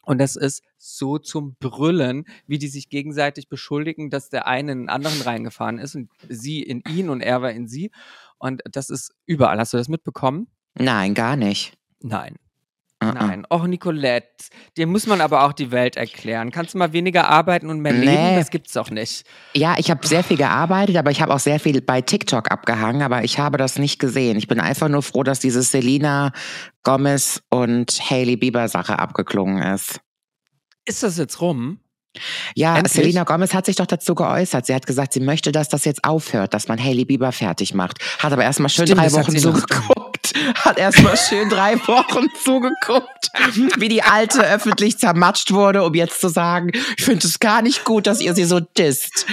[0.02, 4.78] Und das ist so zum Brüllen, wie die sich gegenseitig beschuldigen, dass der eine in
[4.80, 7.90] den anderen reingefahren ist und sie in ihn und er war in sie.
[8.36, 9.58] Und das ist überall.
[9.58, 10.48] Hast du das mitbekommen?
[10.74, 11.78] Nein, gar nicht.
[12.02, 12.36] Nein.
[13.08, 13.12] Uh-uh.
[13.14, 13.46] Nein.
[13.50, 14.26] Och, Nicolette,
[14.76, 16.50] dir muss man aber auch die Welt erklären.
[16.50, 18.04] Kannst du mal weniger arbeiten und mehr Nee.
[18.06, 18.36] leben?
[18.36, 19.24] Das gibt's doch nicht.
[19.54, 23.02] Ja, ich habe sehr viel gearbeitet, aber ich habe auch sehr viel bei TikTok abgehangen,
[23.02, 24.36] aber ich habe das nicht gesehen.
[24.38, 26.32] Ich bin einfach nur froh, dass diese Selena
[26.82, 30.00] Gomez und Hailey Bieber Sache abgeklungen ist.
[30.84, 31.78] Ist das jetzt rum?
[32.54, 32.92] Ja, Endlich?
[32.92, 34.66] Selena Gomez hat sich doch dazu geäußert.
[34.66, 37.98] Sie hat gesagt, sie möchte, dass das jetzt aufhört, dass man Hailey Bieber fertig macht.
[38.20, 39.60] Hat aber erstmal schön Stimmt, drei Wochen sie noch.
[40.24, 40.64] Zugeguckt.
[40.64, 43.30] Hat erstmal schön drei Wochen zugeguckt,
[43.76, 47.84] wie die alte öffentlich zermatscht wurde, um jetzt zu sagen, ich finde es gar nicht
[47.84, 49.26] gut, dass ihr sie so disst.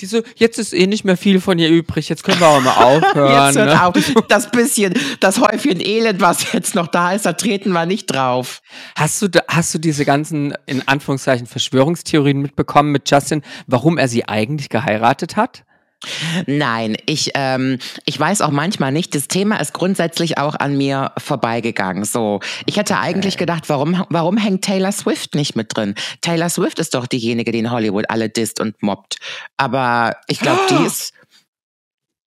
[0.00, 2.60] die so, jetzt ist eh nicht mehr viel von ihr übrig, jetzt können wir aber
[2.60, 3.46] mal aufhören.
[3.46, 3.84] Jetzt hört ne?
[3.84, 4.24] auf.
[4.28, 8.62] Das bisschen, das Häufchen Elend, was jetzt noch da ist, da treten wir nicht drauf.
[8.96, 14.26] Hast du, hast du diese ganzen, in Anführungszeichen, Verschwörungstheorien mitbekommen mit Justin, warum er sie
[14.26, 15.64] eigentlich geheiratet hat?
[16.46, 19.14] Nein, ich, ähm, ich weiß auch manchmal nicht.
[19.14, 22.04] Das Thema ist grundsätzlich auch an mir vorbeigegangen.
[22.04, 25.94] So, ich hätte eigentlich gedacht, warum, warum hängt Taylor Swift nicht mit drin?
[26.20, 29.16] Taylor Swift ist doch diejenige, die in Hollywood alle disst und mobbt.
[29.56, 31.12] Aber ich glaube, die ist,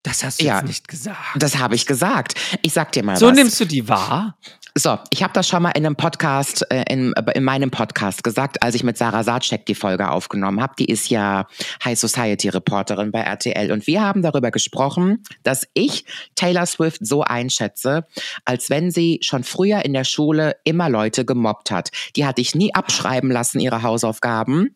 [0.06, 0.58] Das hast du Ja.
[0.58, 1.18] jetzt nicht gesagt.
[1.38, 2.36] das habe ich gesagt.
[2.62, 3.36] Ich sag dir mal So was.
[3.36, 4.38] nimmst du die wahr?
[4.76, 8.64] So, ich habe das schon mal in einem Podcast, äh, in, in meinem Podcast gesagt,
[8.64, 10.74] als ich mit Sarah Sacek die Folge aufgenommen habe.
[10.80, 11.46] Die ist ja
[11.86, 13.72] High Society Reporterin bei RTL.
[13.72, 18.08] Und wir haben darüber gesprochen, dass ich Taylor Swift so einschätze,
[18.46, 21.92] als wenn sie schon früher in der Schule immer Leute gemobbt hat.
[22.16, 24.74] Die hatte ich nie abschreiben lassen, ihre Hausaufgaben.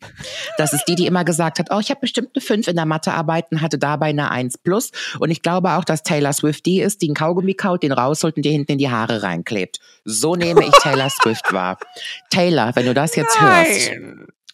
[0.58, 2.86] Das ist die, die immer gesagt hat, oh, ich habe bestimmt eine 5 in der
[2.86, 4.92] Mathearbeit und hatte dabei eine 1 plus.
[5.18, 8.36] Und ich glaube auch, dass Taylor Swift die ist, die einen Kaugummi kaut, den rausholt
[8.36, 9.80] und dir hinten in die Haare reinklebt.
[10.04, 11.78] So nehme ich Taylor Swift wahr.
[12.30, 13.90] Taylor, wenn du das jetzt hörst,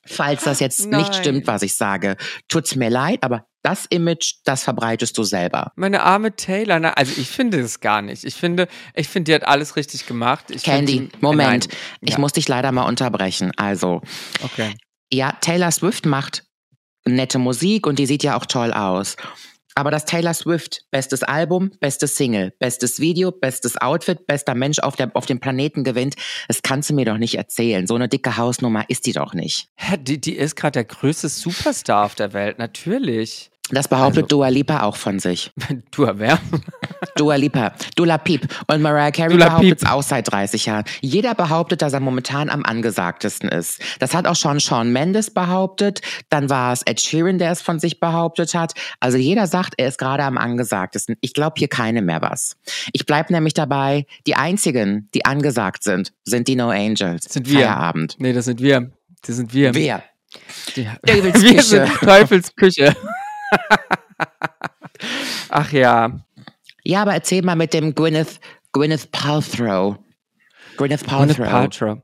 [0.07, 1.01] falls das jetzt Nein.
[1.01, 2.17] nicht stimmt, was ich sage,
[2.49, 5.73] tut's mir leid, aber das Image, das verbreitest du selber.
[5.77, 8.25] Meine arme Taylor, na, also ich finde es gar nicht.
[8.25, 10.47] Ich finde, ich finde, die hat alles richtig gemacht.
[10.51, 11.79] Ich Candy, finde, Moment, Nein.
[12.03, 12.19] ich Ja.
[12.19, 13.53] muss dich leider mal unterbrechen.
[13.57, 14.03] Also,
[14.43, 14.75] Okay.
[15.11, 16.45] ja, Taylor Swift macht
[17.07, 19.17] nette Musik und die sieht ja auch toll aus.
[19.77, 24.95] Aber das Taylor Swift, bestes Album, bestes Single, bestes Video, bestes Outfit, bester Mensch auf,
[24.95, 26.15] der, auf dem Planeten gewinnt,
[26.47, 27.87] das kannst du mir doch nicht erzählen.
[27.87, 29.69] So eine dicke Hausnummer ist die doch nicht.
[29.75, 33.51] Hä, die, die ist gerade der größte Superstar auf der Welt, natürlich.
[33.71, 35.51] Das behauptet Also- Dua Lipa auch von sich.
[35.91, 36.39] Du, wer?
[37.17, 40.85] Dua Lipa, Dula Peep und Mariah Carey behauptet es auch seit 30 Jahren.
[41.01, 43.81] Jeder behauptet, dass er momentan am angesagtesten ist.
[44.01, 46.01] Das hat auch schon Shawn Mendes behauptet.
[46.29, 48.73] Dann war es Ed Sheeran, der es von sich behauptet hat.
[49.01, 51.17] Also jeder sagt, er ist gerade am angesagtesten.
[51.21, 52.57] Ich glaube hier keine mehr was.
[52.93, 57.25] Ich bleib nämlich dabei, die einzigen, die angesagt sind, sind die No Angels.
[57.33, 57.61] Sind wir.
[57.61, 58.17] Feierabend.
[58.19, 58.91] Nee, das sind wir.
[59.25, 59.73] Das sind wir.
[59.75, 60.03] Wer?
[60.75, 61.63] Die, Teufels wir Küche.
[61.63, 62.97] sind Teufels Küche.
[65.49, 66.21] Ach ja.
[66.85, 68.41] Ja, aber erzähl mal mit dem Gwyneth,
[68.73, 69.97] Gwyneth Paltrow.
[70.77, 71.37] Gwyneth Paltrow.
[71.37, 71.99] Gwyneth Paltrow.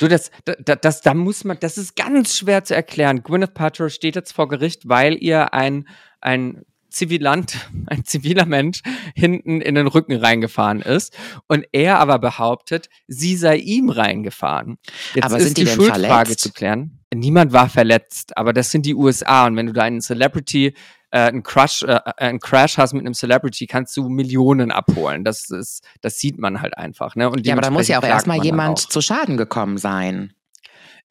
[0.00, 3.22] Du, das, das, das, da muss man, das ist ganz schwer zu erklären.
[3.22, 5.88] Gwyneth Paltrow steht jetzt vor Gericht, weil ihr ein,
[6.20, 8.82] ein Zivilant, ein ziviler Mensch
[9.14, 11.16] hinten in den Rücken reingefahren ist
[11.48, 14.78] und er aber behauptet, sie sei ihm reingefahren.
[15.14, 16.40] Jetzt Aber ist sind die die denn Schuldfrage verletzt?
[16.40, 17.01] zu klären.
[17.14, 20.74] Niemand war verletzt, aber das sind die USA und wenn du da einen Celebrity
[21.10, 25.24] äh, einen Crush, äh, einen Crash hast mit einem Celebrity, kannst du Millionen abholen.
[25.24, 27.14] Das ist, das sieht man halt einfach.
[27.16, 27.28] Ne?
[27.30, 28.88] Und Ja, aber da muss ja auch erstmal jemand auch.
[28.88, 30.32] zu Schaden gekommen sein.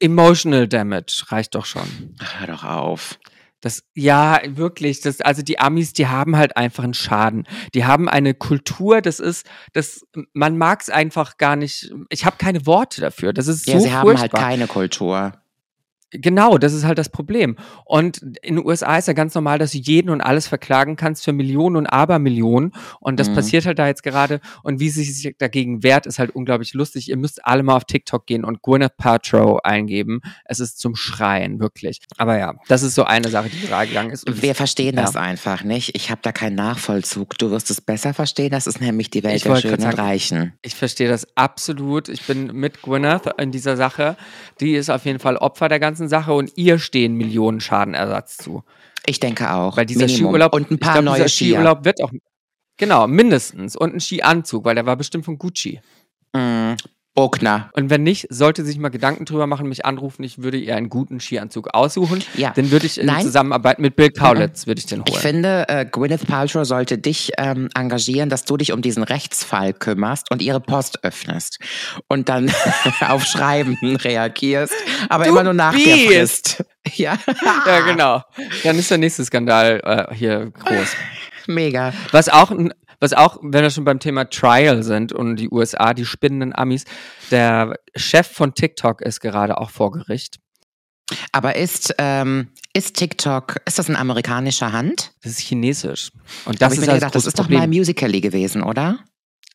[0.00, 2.16] Emotional Damage reicht doch schon.
[2.20, 3.18] Ach, hör doch auf.
[3.60, 5.00] Das, ja, wirklich.
[5.02, 7.46] Das, also die Amis, die haben halt einfach einen Schaden.
[7.74, 11.92] Die haben eine Kultur, das ist, das, man mag es einfach gar nicht.
[12.08, 13.32] Ich habe keine Worte dafür.
[13.32, 14.40] Das ist Ja, so sie haben halt furchtbar.
[14.40, 15.34] keine Kultur.
[16.12, 17.56] Genau, das ist halt das Problem.
[17.84, 21.24] Und in den USA ist ja ganz normal, dass du jeden und alles verklagen kannst
[21.24, 22.72] für Millionen und Abermillionen.
[23.00, 23.34] Und das Mhm.
[23.34, 24.40] passiert halt da jetzt gerade.
[24.62, 27.08] Und wie sie sich dagegen wehrt, ist halt unglaublich lustig.
[27.08, 30.20] Ihr müsst alle mal auf TikTok gehen und Gwyneth Paltrow eingeben.
[30.44, 31.98] Es ist zum Schreien, wirklich.
[32.18, 34.28] Aber ja, das ist so eine Sache, die viral gegangen ist.
[34.28, 35.02] Und Wir verstehen ja.
[35.02, 35.94] das einfach nicht.
[35.96, 37.38] Ich habe da keinen Nachvollzug.
[37.38, 38.50] Du wirst es besser verstehen.
[38.50, 40.52] Das ist nämlich die Welt Ich der Schönen sagen, Reichen.
[40.62, 42.08] Ich verstehe das absolut.
[42.08, 44.16] Ich bin mit Gwyneth in dieser Sache.
[44.60, 48.64] Die ist auf jeden Fall Opfer der ganzen Sache und ihr stehen Millionen Schadenersatz zu.
[49.06, 49.76] Ich denke auch.
[49.76, 50.30] Weil dieser Minimum.
[50.30, 51.56] Skiurlaub und ein paar glaub, neue Skier.
[51.56, 52.12] Skiurlaub wird auch
[52.76, 55.80] genau mindestens und ein Skianzug, weil der war bestimmt von Gucci.
[56.32, 56.74] Mm,
[57.14, 57.70] Bruckner.
[57.74, 60.22] Und wenn nicht, sollte sich mal Gedanken drüber machen, mich anrufen.
[60.22, 62.24] Ich würde ihr einen guten Skianzug aussuchen.
[62.34, 62.50] Ja.
[62.50, 63.22] Den würde ich in Nein.
[63.22, 65.08] Zusammenarbeit mit Bill Kaulitz würde ich den holen.
[65.08, 69.74] Ich finde, äh, Gwyneth Paltrow sollte dich ähm, engagieren, dass du dich um diesen Rechtsfall
[69.74, 71.58] kümmerst und ihre Post öffnest
[72.08, 72.50] und dann
[73.00, 74.72] auf Schreiben reagierst,
[75.08, 75.96] aber Du immer nur nach der.
[76.08, 76.64] Frist.
[76.96, 77.16] Ja,
[77.66, 78.22] ja, genau.
[78.64, 80.96] Dann ist der nächste Skandal äh, hier groß.
[81.46, 81.92] mega.
[82.10, 85.92] Was auch, ein- was auch, wenn wir schon beim Thema Trial sind und die USA,
[85.92, 86.84] die spinnenden Amis,
[87.32, 90.38] der Chef von TikTok ist gerade auch vor Gericht.
[91.32, 95.12] Aber ist, ähm, ist TikTok, ist das in amerikanischer Hand?
[95.22, 96.12] Das ist chinesisch.
[96.44, 97.58] Und Da das hab ich ist mir halt gedacht, das ist doch Problem.
[97.60, 99.00] mal Musical.ly gewesen, oder?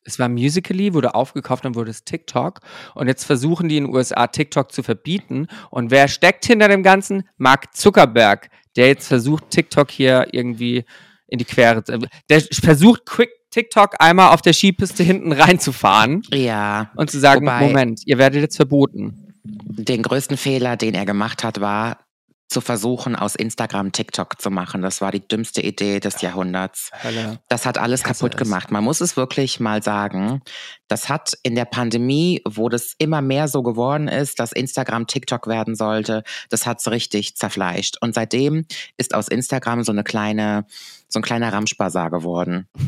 [0.04, 2.60] Es war Musical.ly, wurde aufgekauft, dann wurde es TikTok.
[2.94, 5.48] Und jetzt versuchen die in den USA TikTok zu verbieten.
[5.70, 7.26] Und wer steckt hinter dem Ganzen?
[7.38, 10.84] Mark Zuckerberg, der jetzt versucht, TikTok hier irgendwie
[11.26, 11.98] in die Quere zu.
[12.28, 16.90] Der versucht, Quick TikTok einmal auf der Skipiste hinten reinzufahren Ja.
[16.96, 19.24] und zu sagen: Wobei- Moment, ihr werdet jetzt verboten.
[19.44, 21.98] Den größten Fehler, den er gemacht hat, war,
[22.50, 24.80] zu versuchen, aus Instagram TikTok zu machen.
[24.80, 26.90] Das war die dümmste Idee des Jahrhunderts.
[27.04, 27.40] Hölle.
[27.50, 28.38] Das hat alles kaputt es.
[28.38, 28.70] gemacht.
[28.70, 30.40] Man muss es wirklich mal sagen.
[30.88, 35.46] Das hat in der Pandemie, wo das immer mehr so geworden ist, dass Instagram TikTok
[35.46, 37.96] werden sollte, das hat's richtig zerfleischt.
[38.00, 38.64] Und seitdem
[38.96, 40.64] ist aus Instagram so eine kleine,
[41.08, 42.68] so ein kleiner Ramschbasar geworden.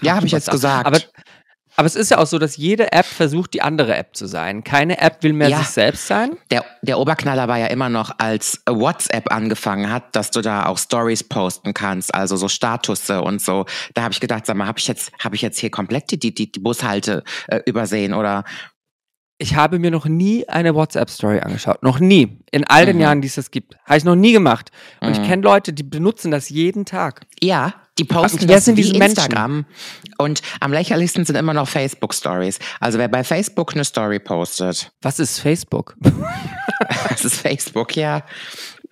[0.00, 0.86] Ja, habe ich jetzt gesagt.
[0.86, 0.98] Aber,
[1.76, 4.62] aber es ist ja auch so, dass jede App versucht, die andere App zu sein.
[4.64, 5.58] Keine App will mehr Ja.
[5.58, 6.36] sich selbst sein.
[6.50, 10.78] Der, der Oberknaller war ja immer noch, als WhatsApp angefangen hat, dass du da auch
[10.78, 13.64] Stories posten kannst, also so Statusse und so.
[13.94, 16.18] Da habe ich gedacht, sag mal, habe ich jetzt, habe ich jetzt hier komplett die,
[16.18, 18.44] die, die Bushalte äh, übersehen oder?
[19.38, 21.82] Ich habe mir noch nie eine WhatsApp-Story angeschaut.
[21.82, 22.38] Noch nie.
[22.52, 23.02] In all den Mhm.
[23.02, 23.74] Jahren, die es das gibt.
[23.84, 24.70] Habe ich noch nie gemacht.
[25.00, 25.24] Und ich Mhm.
[25.26, 27.22] kenne Leute, die benutzen das jeden Tag.
[27.42, 29.18] Ja, die posten mich, wer das sind wie diese Menschen?
[29.18, 29.66] Instagram.
[30.18, 32.60] Und am lächerlichsten sind immer noch Facebook-Stories.
[32.78, 35.96] Also wer bei Facebook eine Story postet, Was ist Facebook?
[37.08, 38.22] das ist Facebook, ja.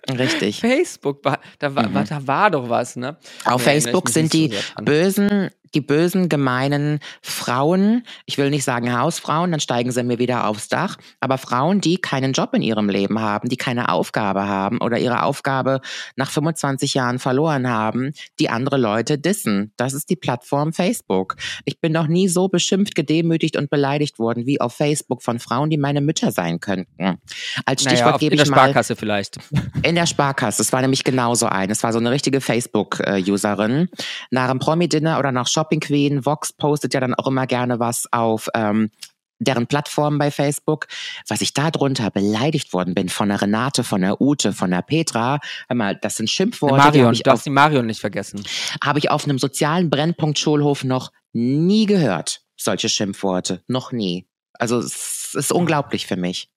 [0.09, 0.59] Richtig.
[0.59, 2.03] Facebook, war, da, war, Mhm.
[2.07, 3.15] da war doch was, ne?
[3.45, 8.97] Auf ich Facebook sind die so bösen, die bösen, gemeinen Frauen, ich will nicht sagen
[8.97, 12.89] Hausfrauen, dann steigen sie mir wieder aufs Dach, aber Frauen, die keinen Job in ihrem
[12.89, 15.81] Leben haben, die keine Aufgabe haben oder ihre Aufgabe
[16.15, 19.71] nach 25 Jahren verloren haben, die andere Leute dissen.
[19.77, 21.35] Das ist die Plattform Facebook.
[21.65, 25.69] Ich bin noch nie so beschimpft, gedemütigt und beleidigt worden wie auf Facebook von Frauen,
[25.69, 27.19] die meine Mütter sein könnten.
[27.65, 29.39] Als Stichwort Naja, auf, gebe in der mal Sparkasse vielleicht.
[29.83, 31.69] in der Sparkasse, es war nämlich genauso ein.
[31.69, 33.89] Es war so eine richtige Facebook-Userin.
[34.31, 38.07] Nach einem Promi-Dinner oder nach Shopping Queen, Vox postet ja dann auch immer gerne was
[38.11, 38.91] auf ähm,
[39.39, 40.87] deren Plattform bei Facebook.
[41.27, 44.81] Was ich da drunter beleidigt worden bin von der Renate, von der Ute, von der
[44.81, 48.01] Petra, hör mal, das sind Schimpfworte, Marion, habe ich, du auf, darfst die Marion nicht
[48.01, 48.43] vergessen.
[48.83, 52.41] hab ich auf einem sozialen Brennpunkt Schulhof noch nie gehört.
[52.55, 53.63] Solche Schimpfworte.
[53.67, 54.27] Noch nie.
[54.53, 56.49] Also es ist unglaublich für mich.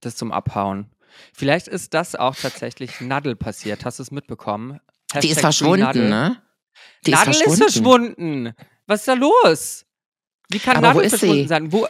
[0.00, 0.90] Das zum Abhauen.
[1.32, 3.84] Vielleicht ist das auch tatsächlich Nadel passiert.
[3.84, 4.80] Hast du es mitbekommen?
[5.14, 6.40] Die ist Hashtag verschwunden, ne?
[7.06, 8.52] Die Nadel ist verschwunden.
[8.86, 9.86] Was ist da los?
[10.48, 11.48] Wie kann Aber Nadel ist verschwunden sie?
[11.48, 11.72] sein?
[11.72, 11.86] Wo,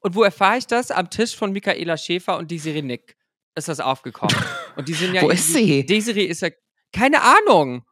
[0.00, 0.90] und wo erfahre ich das?
[0.90, 3.16] Am Tisch von Michaela Schäfer und Desiree Nick
[3.54, 4.34] ist das aufgekommen.
[4.76, 5.22] Und die sind ja.
[5.22, 5.84] Wo ist sie?
[5.84, 6.50] Desiree ist ja.
[6.92, 7.84] Keine Ahnung.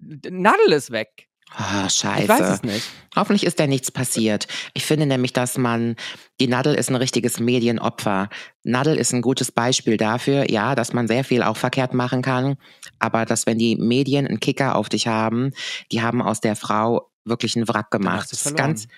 [0.00, 1.28] Nadel ist weg.
[1.56, 2.22] Ah, scheiße.
[2.22, 2.84] Ich weiß es nicht.
[3.14, 4.48] Hoffentlich ist da nichts passiert.
[4.72, 5.94] Ich finde nämlich, dass man,
[6.40, 8.28] die Nadel ist ein richtiges Medienopfer.
[8.64, 12.56] Nadel ist ein gutes Beispiel dafür, ja, dass man sehr viel auch verkehrt machen kann,
[12.98, 15.52] aber dass wenn die Medien einen Kicker auf dich haben,
[15.92, 18.32] die haben aus der Frau wirklich einen Wrack gemacht.
[18.32, 18.88] Das ist ganz,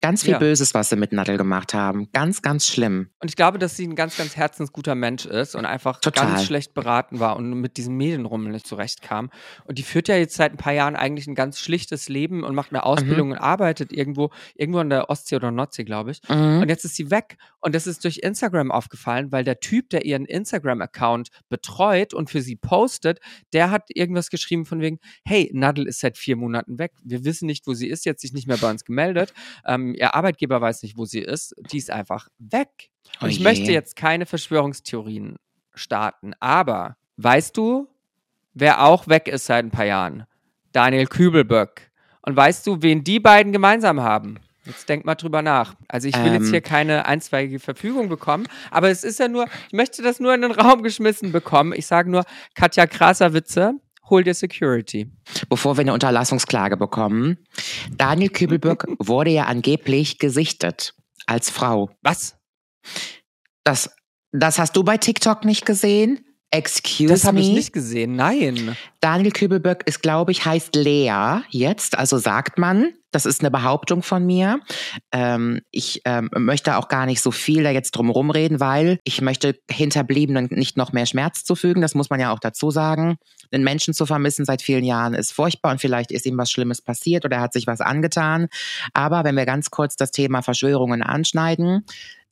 [0.00, 0.38] ganz viel Ja.
[0.38, 2.08] Böses, was sie mit Nadel gemacht haben.
[2.12, 3.08] Ganz, ganz schlimm.
[3.20, 6.28] Und ich glaube, dass sie ein ganz, ganz herzensguter Mensch ist und einfach Total.
[6.28, 9.30] ganz schlecht beraten war und mit diesem Medienrummel nicht zurechtkam.
[9.64, 12.54] Und die führt ja jetzt seit ein paar Jahren eigentlich ein ganz schlichtes Leben und
[12.54, 16.20] macht eine Ausbildung und arbeitet irgendwo, irgendwo an der Ostsee oder Nordsee, glaube ich.
[16.28, 16.60] Mhm.
[16.60, 17.38] Und jetzt ist sie weg.
[17.64, 22.42] Und das ist durch Instagram aufgefallen, weil der Typ, der ihren Instagram-Account betreut und für
[22.42, 23.20] sie postet,
[23.54, 26.92] der hat irgendwas geschrieben von wegen, hey, Nadel ist seit vier Monaten weg.
[27.02, 29.32] Wir wissen nicht, wo sie ist, jetzt sich nicht mehr bei uns gemeldet.
[29.64, 31.54] Ähm, ihr Arbeitgeber weiß nicht, wo sie ist.
[31.72, 32.90] Die ist einfach weg.
[33.20, 35.36] Und Oh ich möchte jetzt keine Verschwörungstheorien
[35.72, 37.88] starten, aber weißt du,
[38.52, 40.26] wer auch weg ist seit ein paar Jahren?
[40.72, 41.90] Daniel Kübelböck.
[42.20, 44.38] Und weißt du, wen die beiden gemeinsam haben?
[44.66, 45.74] Jetzt denk mal drüber nach.
[45.88, 46.50] Also ich will jetzt Ähm.
[46.50, 50.40] hier keine einzweige Verfügung bekommen, aber es ist ja nur, ich möchte das nur in
[50.42, 51.72] den Raum geschmissen bekommen.
[51.76, 52.24] Ich sage nur,
[52.54, 53.74] Katja Krasavice,
[54.08, 55.10] hol dir Security.
[55.48, 57.38] Bevor wir eine Unterlassungsklage bekommen.
[57.96, 60.94] Daniel Kübelböck wurde ja angeblich gesichtet
[61.26, 61.90] als Frau.
[62.02, 62.36] Was?
[63.64, 63.94] Das,
[64.32, 66.23] das hast du bei TikTok nicht gesehen?
[66.54, 67.42] Excuse Das habe me.
[67.42, 68.14] ich nicht gesehen.
[68.14, 68.76] Nein.
[69.00, 72.92] Daniel Kübelböck ist, glaube ich, heißt Lea jetzt, also sagt man.
[73.10, 74.60] Das ist eine Behauptung von mir.
[75.12, 79.20] Ähm, ich ähm, möchte auch gar nicht so viel da jetzt drum rumreden, weil ich
[79.20, 81.80] möchte Hinterbliebenen nicht noch mehr Schmerz zufügen.
[81.80, 83.16] Das muss man ja auch dazu sagen.
[83.52, 86.82] Den Menschen zu vermissen seit vielen Jahren ist furchtbar und vielleicht ist ihm was Schlimmes
[86.82, 88.48] passiert oder er hat sich was angetan.
[88.94, 91.84] Aber wenn wir ganz kurz das Thema Verschwörungen anschneiden,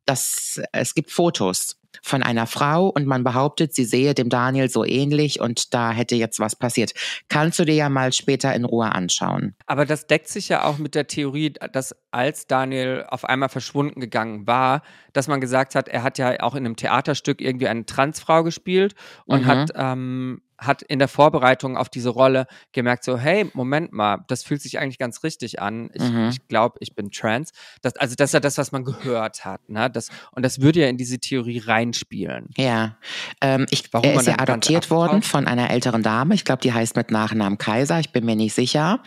[0.05, 4.85] das, es gibt Fotos von einer Frau und man behauptet, sie sehe dem Daniel so
[4.85, 6.93] ähnlich und da hätte jetzt was passiert.
[7.29, 9.55] Kannst du dir ja mal später in Ruhe anschauen.
[9.65, 13.99] Aber das deckt sich ja auch mit der Theorie, dass als Daniel auf einmal verschwunden
[13.99, 17.85] gegangen war, dass man gesagt hat, er hat ja auch in einem Theaterstück irgendwie eine
[17.85, 18.93] Transfrau gespielt
[19.25, 19.47] und Mhm.
[19.47, 24.43] hat, ähm, hat in der Vorbereitung auf diese Rolle gemerkt, so, hey, Moment mal, das
[24.43, 25.89] fühlt sich eigentlich ganz richtig an.
[25.93, 26.29] Ich, Mhm.
[26.29, 27.51] ich glaube, ich bin trans.
[27.81, 29.67] Das, also das ist ja das, was man gehört hat.
[29.69, 29.89] Ne?
[29.89, 32.49] Das, und das würde ja in diese Theorie reinspielen.
[32.57, 32.97] Ja,
[33.41, 36.35] ähm, ich, Warum er ist ja adoptiert worden von einer älteren Dame.
[36.35, 37.99] Ich glaube, die heißt mit Nachnamen Kaiser.
[37.99, 39.01] Ich bin mir nicht sicher.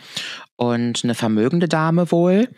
[0.55, 2.49] Und eine vermögende Dame wohl.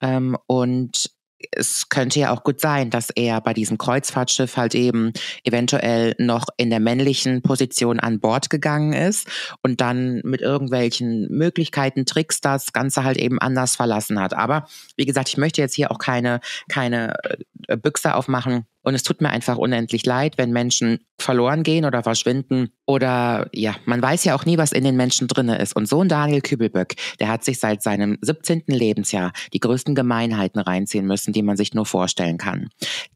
[0.00, 1.10] Ähm, und
[1.52, 5.12] es könnte ja auch gut sein, dass er bei diesem Kreuzfahrtschiff halt eben
[5.44, 9.28] eventuell noch in der männlichen Position an Bord gegangen ist
[9.62, 14.34] und dann mit irgendwelchen Möglichkeiten, Tricks das Ganze halt eben anders verlassen hat.
[14.34, 14.66] Aber
[14.96, 17.14] wie gesagt, ich möchte jetzt hier auch keine, keine
[17.68, 22.02] äh, Büchse aufmachen und es tut mir einfach unendlich leid, wenn Menschen verloren gehen oder
[22.02, 22.68] verschwinden.
[22.86, 25.74] Oder ja, man weiß ja auch nie, was in den Menschen drinne ist.
[25.74, 28.64] Und so ein Daniel Kübelböck, der hat sich seit seinem 17.
[28.66, 32.68] Lebensjahr die größten Gemeinheiten reinziehen müssen, die man sich nur vorstellen kann.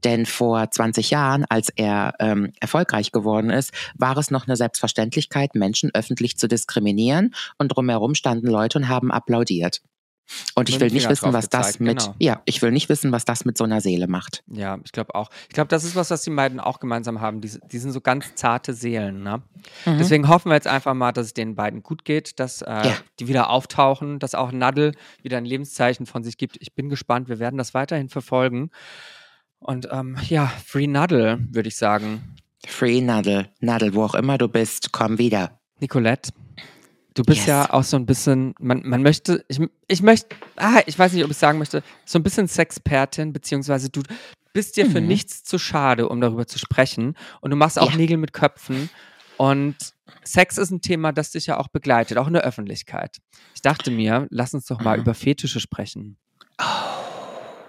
[0.04, 5.54] Denn vor 20 Jahren, als er ähm, erfolgreich geworden ist, war es noch eine Selbstverständlichkeit,
[5.54, 7.34] Menschen öffentlich zu diskriminieren.
[7.58, 9.82] Und drumherum standen Leute und haben applaudiert.
[10.54, 12.14] Und ich will nicht wissen, was gezeigt, das mit, genau.
[12.18, 14.42] ja, ich will nicht wissen, was das mit so einer Seele macht.
[14.46, 15.30] Ja, ich glaube auch.
[15.48, 17.40] Ich glaube, das ist was, was die beiden auch gemeinsam haben.
[17.40, 19.22] Die, die sind so ganz zarte Seelen.
[19.22, 19.42] Ne?
[19.86, 19.98] Mhm.
[19.98, 22.96] Deswegen hoffen wir jetzt einfach mal, dass es den beiden gut geht, dass äh, ja.
[23.18, 26.56] die wieder auftauchen, dass auch Nadel wieder ein Lebenszeichen von sich gibt.
[26.60, 27.28] Ich bin gespannt.
[27.28, 28.70] Wir werden das weiterhin verfolgen.
[29.60, 32.36] Und ähm, ja, Free Nadel, würde ich sagen.
[32.66, 33.48] Free Nadel.
[33.60, 35.58] Nadel, wo auch immer du bist, komm wieder.
[35.80, 36.32] Nicolette,
[37.18, 37.46] Du bist yes.
[37.48, 41.24] ja auch so ein bisschen, man, man möchte, ich, ich möchte, ah, ich weiß nicht,
[41.24, 44.04] ob ich sagen möchte, so ein bisschen Sexpertin, beziehungsweise du
[44.52, 44.92] bist dir mhm.
[44.92, 47.16] für nichts zu schade, um darüber zu sprechen.
[47.40, 47.96] Und du machst auch ja.
[47.96, 48.88] Nägel mit Köpfen.
[49.36, 49.74] Und
[50.22, 53.16] Sex ist ein Thema, das dich ja auch begleitet, auch in der Öffentlichkeit.
[53.52, 55.02] Ich dachte mir, lass uns doch mal mhm.
[55.02, 56.18] über Fetische sprechen.
[56.60, 56.64] Oh,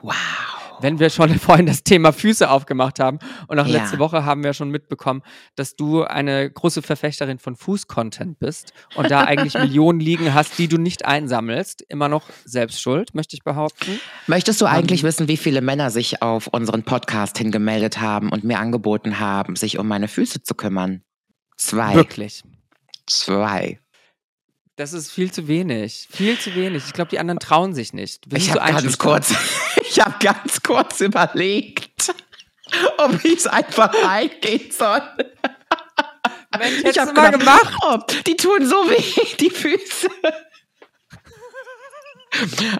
[0.04, 0.49] wow
[0.82, 3.80] wenn wir schon vorhin das Thema Füße aufgemacht haben und auch ja.
[3.80, 5.22] letzte Woche haben wir schon mitbekommen,
[5.56, 10.68] dass du eine große Verfechterin von Fußcontent bist und da eigentlich Millionen liegen hast, die
[10.68, 11.84] du nicht einsammelst.
[11.88, 14.00] Immer noch selbst schuld, möchte ich behaupten.
[14.28, 18.44] Möchtest du eigentlich um, wissen, wie viele Männer sich auf unseren Podcast hingemeldet haben und
[18.44, 21.04] mir angeboten haben, sich um meine Füße zu kümmern?
[21.58, 21.94] Zwei.
[21.96, 22.44] Wirklich.
[23.06, 23.80] Zwei.
[24.80, 26.08] Das ist viel zu wenig.
[26.10, 26.86] Viel zu wenig.
[26.88, 28.34] Ich glaube, die anderen trauen sich nicht.
[28.34, 29.36] ich habe ganz kurz,
[29.90, 32.14] ich habe ganz kurz überlegt,
[32.98, 35.02] ob ich es einfach eingehen soll.
[36.58, 37.74] Mensch, ich habe mal gemacht.
[37.84, 40.10] Oh, die tun so weh, die Füße.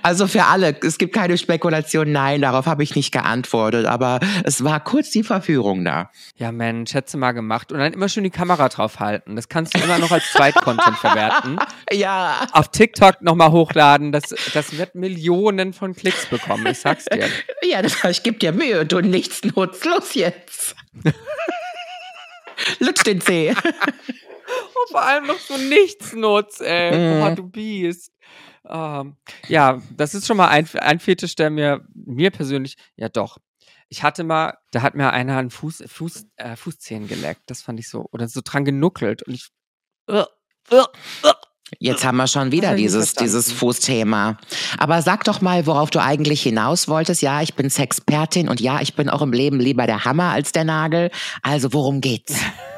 [0.02, 4.64] Also für alle, es gibt keine Spekulation, nein, darauf habe ich nicht geantwortet, aber es
[4.64, 6.12] war kurz die Verführung da.
[6.36, 7.72] Ja, Mensch, hätte mal gemacht.
[7.72, 9.36] Und dann immer schön die Kamera drauf halten.
[9.36, 11.60] Das kannst du immer noch als Zweitcontent verwerten.
[11.92, 12.48] Ja.
[12.52, 14.12] Auf TikTok nochmal hochladen.
[14.12, 17.28] Das, das wird Millionen von Klicks bekommen, ich sag's dir.
[17.64, 20.76] Ja, das, ich gebe dir Mühe, du nichts nutzlos jetzt.
[22.80, 23.50] Lutsch den Zeh.
[23.50, 26.92] Und vor allem noch so nichtsnutz, ey.
[26.92, 27.24] Mm.
[27.24, 28.12] Oh, du Biest.
[28.70, 29.16] Ähm,
[29.48, 33.38] ja, das ist schon mal ein, ein Fetisch, der mir, mir persönlich, ja doch.
[33.90, 37.42] Ich hatte mal, da hat mir einer einen Fuß, Fuß, äh, Fußzehen geleckt.
[37.48, 39.24] Das fand ich so, oder so dran genuckelt.
[39.24, 39.50] Und ich.
[40.10, 40.26] Uh,
[40.72, 40.86] uh,
[41.26, 41.34] uh.
[41.78, 44.38] Jetzt haben wir schon wieder dieses, dieses Fußthema.
[44.80, 47.22] Aber sag doch mal, worauf du eigentlich hinaus wolltest.
[47.22, 50.52] Ja, ich bin Sexpertin und ja, ich bin auch im Leben lieber der Hammer als
[50.52, 51.12] der Nagel.
[51.44, 52.36] Also worum geht's?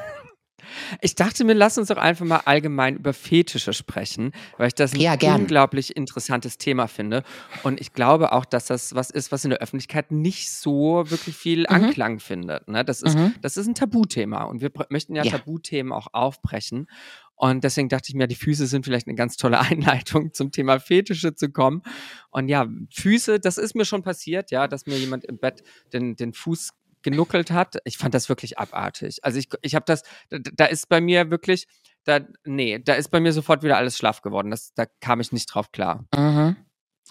[1.01, 4.93] Ich dachte mir, lass uns doch einfach mal allgemein über Fetische sprechen, weil ich das
[4.93, 7.23] ein ja, unglaublich interessantes Thema finde.
[7.63, 11.35] Und ich glaube auch, dass das was ist, was in der Öffentlichkeit nicht so wirklich
[11.35, 11.65] viel mhm.
[11.67, 12.67] Anklang findet.
[12.67, 12.83] Ne?
[12.83, 13.35] Das, ist, mhm.
[13.41, 15.31] das ist ein Tabuthema und wir möchten ja, ja.
[15.31, 16.87] Tabuthemen auch aufbrechen.
[17.41, 20.79] Und deswegen dachte ich mir, die Füße sind vielleicht eine ganz tolle Einleitung zum Thema
[20.79, 21.81] Fetische zu kommen.
[22.29, 26.15] Und ja, Füße, das ist mir schon passiert, ja, dass mir jemand im Bett den,
[26.15, 26.69] den Fuß
[27.03, 27.77] genuckelt hat.
[27.85, 29.19] Ich fand das wirklich abartig.
[29.23, 31.67] Also ich, ich habe das, da, da, ist bei mir wirklich,
[32.03, 34.51] da, nee, da ist bei mir sofort wieder alles schlaff geworden.
[34.51, 36.05] Das, da kam ich nicht drauf klar.
[36.15, 36.55] Mhm.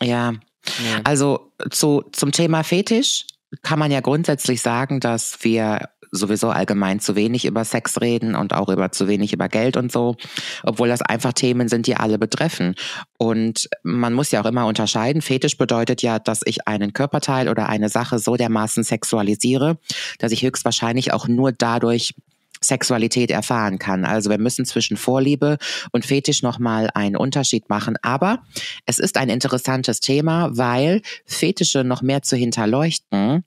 [0.01, 0.33] Ja.
[0.33, 1.01] Nee.
[1.05, 3.27] Also zu, zum Thema Fetisch
[3.63, 8.53] kann man ja grundsätzlich sagen, dass wir sowieso allgemein zu wenig über Sex reden und
[8.55, 10.17] auch über zu wenig über Geld und so,
[10.63, 12.75] obwohl das einfach Themen sind, die alle betreffen.
[13.19, 15.23] Und man muss ja auch immer unterscheiden.
[15.23, 19.79] Fetisch bedeutet ja, dass ich einen Körperteil oder eine Sache so dermaßen sexualisiere,
[20.19, 22.15] dass ich höchstwahrscheinlich auch nur dadurch
[22.63, 24.05] Sexualität erfahren kann.
[24.05, 25.57] Also wir müssen zwischen Vorliebe
[25.93, 27.97] und Fetisch nochmal einen Unterschied machen.
[28.03, 28.43] Aber
[28.85, 33.45] es ist ein interessantes Thema, weil Fetische noch mehr zu hinterleuchten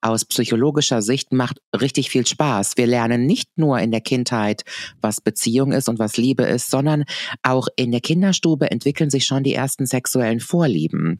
[0.00, 2.76] aus psychologischer Sicht macht richtig viel Spaß.
[2.76, 4.64] Wir lernen nicht nur in der Kindheit,
[5.00, 7.04] was Beziehung ist und was Liebe ist, sondern
[7.42, 11.18] auch in der Kinderstube entwickeln sich schon die ersten sexuellen Vorlieben.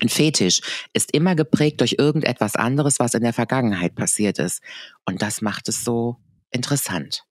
[0.00, 0.60] Ein Fetisch
[0.94, 4.62] ist immer geprägt durch irgendetwas anderes, was in der Vergangenheit passiert ist.
[5.04, 6.16] Und das macht es so
[6.50, 7.24] interessant.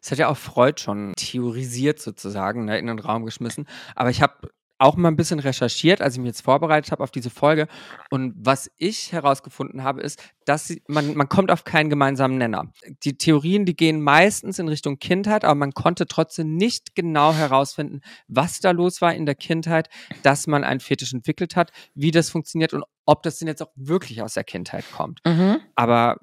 [0.00, 3.66] Das hat ja auch Freud schon theorisiert sozusagen, ne, in den Raum geschmissen.
[3.94, 4.48] Aber ich habe
[4.78, 7.68] auch mal ein bisschen recherchiert, als ich mich jetzt vorbereitet habe auf diese Folge.
[8.10, 12.72] Und was ich herausgefunden habe, ist, dass man, man kommt auf keinen gemeinsamen Nenner.
[13.02, 18.00] Die Theorien, die gehen meistens in Richtung Kindheit, aber man konnte trotzdem nicht genau herausfinden,
[18.28, 19.88] was da los war in der Kindheit,
[20.22, 23.72] dass man einen Fetisch entwickelt hat, wie das funktioniert und ob das denn jetzt auch
[23.74, 25.20] wirklich aus der Kindheit kommt.
[25.26, 25.60] Mhm.
[25.74, 26.18] Aber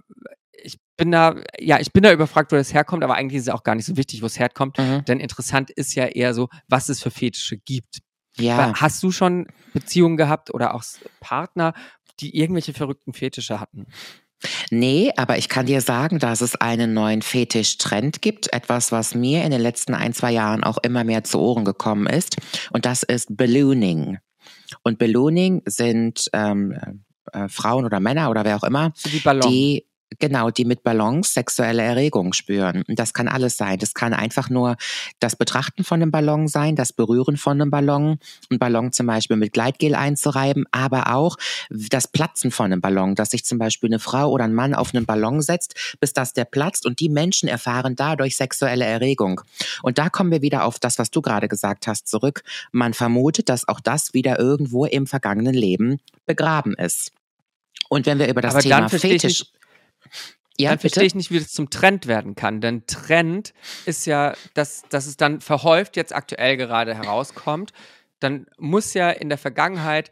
[0.63, 3.53] ich bin da, ja, ich bin da überfragt, wo das herkommt, aber eigentlich ist es
[3.53, 4.77] auch gar nicht so wichtig, wo es herkommt.
[4.77, 5.03] Mhm.
[5.05, 7.99] Denn interessant ist ja eher so, was es für Fetische gibt.
[8.37, 8.73] Ja.
[8.75, 10.83] Hast du schon Beziehungen gehabt oder auch
[11.19, 11.73] Partner,
[12.19, 13.87] die irgendwelche verrückten Fetische hatten?
[14.69, 18.53] Nee, aber ich kann dir sagen, dass es einen neuen Fetisch-Trend gibt.
[18.53, 22.07] Etwas, was mir in den letzten ein, zwei Jahren auch immer mehr zu Ohren gekommen
[22.07, 22.37] ist.
[22.71, 24.19] Und das ist Ballooning.
[24.83, 29.85] Und Ballooning sind ähm, äh, Frauen oder Männer oder wer auch immer, So die
[30.19, 32.83] genau, die mit Ballons sexuelle Erregung spüren.
[32.87, 33.79] Das kann alles sein.
[33.79, 34.77] Das kann einfach nur
[35.19, 39.37] das Betrachten von einem Ballon sein, das Berühren von einem Ballon, einen Ballon zum Beispiel
[39.37, 41.37] mit Gleitgel einzureiben, aber auch
[41.69, 44.93] das Platzen von einem Ballon, dass sich zum Beispiel eine Frau oder ein Mann auf
[44.93, 49.41] einen Ballon setzt, bis das der platzt und die Menschen erfahren dadurch sexuelle Erregung.
[49.81, 52.43] Und da kommen wir wieder auf das, was du gerade gesagt hast, zurück.
[52.71, 57.11] Man vermutet, dass auch das wieder irgendwo im vergangenen Leben begraben ist.
[57.89, 59.51] Und wenn wir über das Aber Thema Fetisch nicht,
[60.57, 62.61] ja, dann verstehe ich nicht, wie das zum Trend werden kann.
[62.61, 63.53] Denn Trend
[63.85, 67.71] ist ja, dass, dass es dann verhäuft jetzt aktuell gerade herauskommt.
[68.19, 70.11] Dann muss ja in der Vergangenheit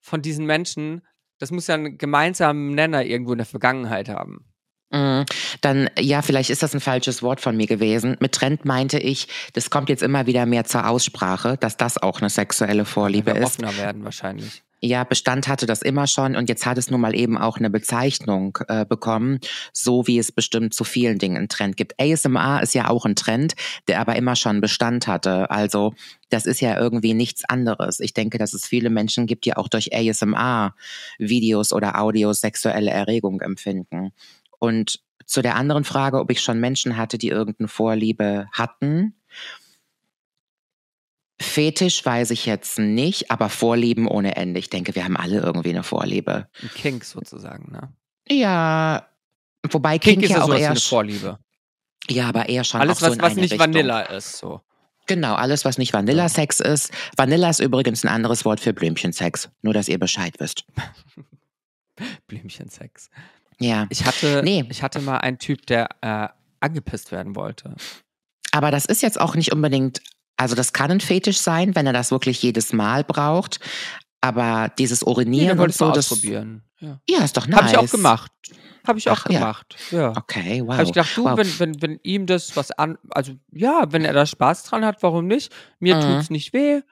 [0.00, 1.02] von diesen Menschen,
[1.38, 4.51] das muss ja einen gemeinsamen Nenner irgendwo in der Vergangenheit haben.
[4.92, 5.22] Mm,
[5.62, 8.16] Dann, ja, vielleicht ist das ein falsches Wort von mir gewesen.
[8.20, 12.20] Mit Trend meinte ich, das kommt jetzt immer wieder mehr zur Aussprache, dass das auch
[12.20, 13.44] eine sexuelle Vorliebe ist.
[13.44, 14.62] offener werden wahrscheinlich.
[14.84, 17.70] Ja, Bestand hatte das immer schon und jetzt hat es nun mal eben auch eine
[17.70, 19.38] Bezeichnung äh, bekommen,
[19.72, 21.94] so wie es bestimmt zu vielen Dingen einen Trend gibt.
[22.00, 23.54] ASMR ist ja auch ein Trend,
[23.86, 25.52] der aber immer schon Bestand hatte.
[25.52, 25.94] Also
[26.30, 28.00] das ist ja irgendwie nichts anderes.
[28.00, 30.74] Ich denke, dass es viele Menschen gibt, die auch durch ASMR
[31.16, 34.12] Videos oder Audios sexuelle Erregung empfinden.
[34.62, 39.20] Und zu der anderen Frage, ob ich schon Menschen hatte, die irgendeine Vorliebe hatten.
[41.40, 44.60] Fetisch weiß ich jetzt nicht, aber Vorlieben ohne Ende.
[44.60, 46.46] Ich denke, wir haben alle irgendwie eine Vorliebe.
[46.62, 47.92] Ein Kink sozusagen, ne?
[48.28, 49.08] Ja,
[49.68, 51.40] wobei Kink, Kink, ist ja auch eher eine Vorliebe.
[52.08, 53.58] ja, aber eher schon Alles, auch so was, in was nicht Richtung.
[53.58, 54.60] Vanilla ist, so.
[55.08, 56.92] Genau, alles was nicht Vanilla-Sex ist.
[57.16, 59.50] Vanilla ist übrigens ein anderes Wort für Blümchensex.
[59.62, 60.64] Nur, dass ihr Bescheid wisst.
[62.28, 63.10] Blümchensex.
[63.62, 64.64] Ja, Ich hatte, Nee.
[64.70, 66.28] ich hatte mal einen Typ, der äh,
[66.60, 67.74] angepisst werden wollte.
[68.52, 70.00] aber das ist jetzt auch nicht unbedingt,
[70.36, 73.60] also das kann ein Fetisch sein, wenn er das wirklich jedes Mal braucht.
[74.20, 76.62] Aber dieses Nee, Urinieren wollte und es so, das, ausprobieren.
[76.78, 77.00] Ja.
[77.08, 77.58] ja, ist doch nice.
[77.60, 78.30] Habe ich auch gemacht.
[78.86, 79.38] Habe ich auch Ach, ja.
[79.40, 79.76] gemacht.
[79.90, 80.10] Ja.
[80.16, 80.72] Okay, wow.
[80.74, 81.36] Habe ich gedacht, du, wow.
[81.36, 85.02] wenn, wenn, wenn ihm das was an, also ja, wenn er da Spaß dran hat,
[85.02, 85.52] warum nicht?
[85.80, 86.00] Mir Mhm.
[86.00, 86.82] tut's nicht weh.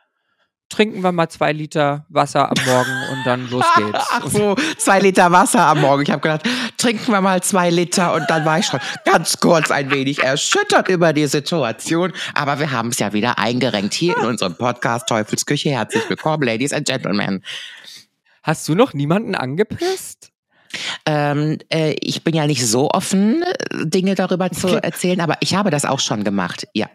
[0.70, 4.06] Trinken wir mal zwei Liter Wasser am Morgen und dann los geht's.
[4.10, 6.02] Ach so, zwei Liter Wasser am Morgen.
[6.04, 9.70] Ich habe gedacht, trinken wir mal zwei Liter und dann war ich schon ganz kurz
[9.72, 12.12] ein wenig erschüttert über die Situation.
[12.34, 15.70] Aber wir haben es ja wieder eingerenkt hier in unserem Podcast Teufelsküche.
[15.70, 17.42] Herzlich willkommen, Ladies and Gentlemen.
[18.44, 20.30] Hast du noch niemanden angepisst?
[21.04, 25.56] Ähm, äh, ich bin ja nicht so offen, äh, Dinge darüber zu erzählen, aber ich
[25.56, 26.68] habe das auch schon gemacht.
[26.74, 26.88] Ja,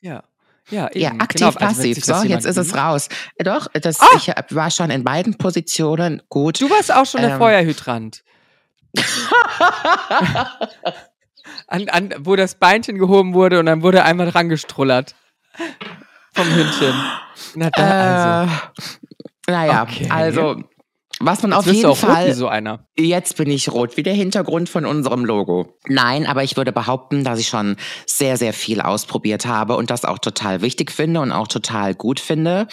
[0.00, 0.24] Ja.
[0.70, 1.00] Ja, eben.
[1.00, 1.94] ja aktiv, Genau, also wenn passiv.
[1.94, 3.08] sich So, jetzt ist es raus.
[3.38, 4.06] Doch, das, Ah!
[4.16, 6.60] ich war schon in beiden Positionen gut.
[6.60, 7.38] Du warst auch schon der Ähm.
[7.38, 8.22] Feuerhydrant.
[11.68, 15.14] an, an, wo das Beinchen gehoben wurde und dann wurde einmal dran gestrullert.
[16.34, 16.94] Vom Hündchen.
[17.54, 18.52] Na, da, also.
[19.48, 20.08] Äh, naja, Okay.
[20.10, 20.62] also
[21.18, 22.34] was man Jetzt auf jeden Fall.
[22.34, 22.86] so einer.
[22.98, 25.78] Jetzt bin ich rot, wie der Hintergrund von unserem Logo.
[25.88, 30.04] Nein, aber ich würde behaupten, dass ich schon sehr, sehr viel ausprobiert habe und das
[30.04, 32.68] auch total wichtig finde und auch total gut finde.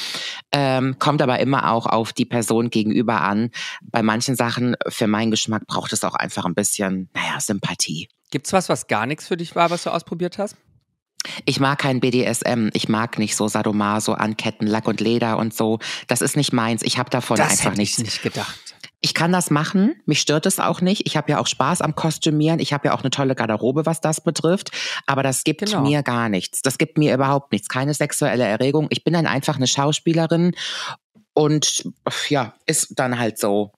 [0.52, 3.50] Ähm, kommt aber immer auch auf die Person gegenüber an.
[3.82, 8.10] Bei manchen Sachen, für meinen Geschmack, braucht es auch einfach ein bisschen, naja, Sympathie.
[8.32, 10.58] Gibt's was, was gar nichts für dich war, was du ausprobiert hast?
[11.46, 12.70] Ich mag kein BDSM.
[12.74, 15.80] Ich mag nicht so Sadomaso, Anketten, Lack und Leder und so.
[16.08, 16.82] Das ist nicht meins.
[16.84, 17.98] Ich habe davon einfach hätte nichts.
[17.98, 18.60] ich nicht gedacht.
[19.06, 21.06] Ich kann das machen, mich stört es auch nicht.
[21.06, 22.60] Ich habe ja auch Spaß am Kostümieren.
[22.60, 24.72] Ich habe ja auch eine tolle Garderobe, was das betrifft.
[25.08, 25.82] Aber das gibt Genau.
[25.82, 26.62] mir gar nichts.
[26.62, 27.68] Das gibt mir überhaupt nichts.
[27.68, 28.88] Keine sexuelle Erregung.
[28.92, 30.56] Ich bin dann einfach eine Schauspielerin
[31.34, 31.84] und
[32.30, 33.72] ja, ist dann halt so.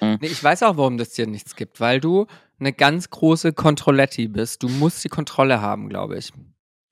[0.00, 2.26] Nee, ich weiß auch, warum das dir nichts gibt, weil du
[2.58, 4.62] eine ganz große Kontrolletti bist.
[4.62, 6.32] Du musst die Kontrolle haben, glaube ich.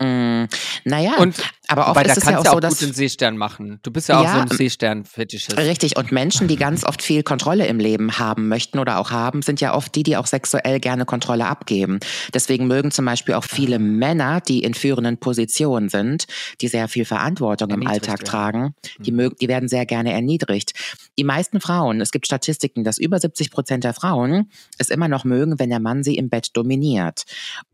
[0.03, 0.49] Mm,
[0.85, 1.37] naja, Und
[1.73, 3.37] aber oft Weil ist es kannst ja auch du so, auch dass gut den Seestern
[3.37, 3.81] machen.
[3.83, 5.59] Du bist ja auch Ja, so ein Seestern-Fetischist.
[5.59, 9.43] Richtig, und Menschen, die ganz oft viel Kontrolle im Leben haben möchten oder auch haben,
[9.43, 11.99] sind ja oft die, die auch sexuell gerne Kontrolle abgeben.
[12.35, 16.27] Deswegen mögen zum Beispiel auch viele Männer, die in führenden Positionen sind,
[16.61, 19.17] die sehr viel Verantwortung im Alltag tragen, die, Mhm.
[19.17, 20.73] mögen, die werden sehr gerne erniedrigt.
[21.19, 25.25] Die meisten Frauen, es gibt Statistiken, dass über 70 Prozent der Frauen es immer noch
[25.25, 27.25] mögen, wenn der Mann sie im Bett dominiert.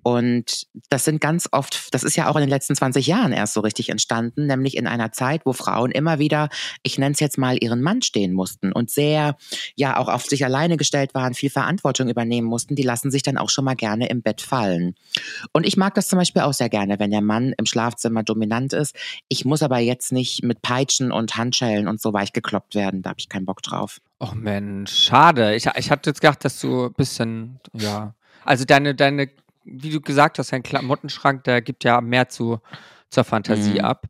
[0.02, 3.54] Und das sind ganz oft, das ist ja auch in den letzten 20 Jahren erst
[3.54, 6.48] so richtig entstanden, nämlich in einer Zeit, wo Frauen immer wieder,
[6.82, 9.36] ich nenne es jetzt mal, ihren Mann stehen mussten und sehr,
[9.76, 13.38] ja, auch auf sich alleine gestellt waren, viel Verantwortung übernehmen mussten, die lassen sich dann
[13.38, 14.94] auch schon mal gerne im Bett fallen.
[15.52, 18.72] Und ich mag das zum Beispiel auch sehr gerne, wenn der Mann im Schlafzimmer dominant
[18.72, 18.94] ist.
[19.28, 23.10] Ich muss aber jetzt nicht mit Peitschen und Handschellen und so weich gekloppt werden, da
[23.10, 24.00] habe ich keinen Bock drauf.
[24.20, 25.54] Oh Mensch, schade.
[25.54, 28.14] Ich, ich hatte jetzt gedacht, dass du ein bisschen, ja.
[28.44, 29.28] Also deine, deine,
[29.64, 32.60] wie du gesagt hast, dein Klamottenschrank, der gibt ja mehr zu,
[33.10, 33.84] zur Fantasie Mhm.
[33.84, 34.06] ab.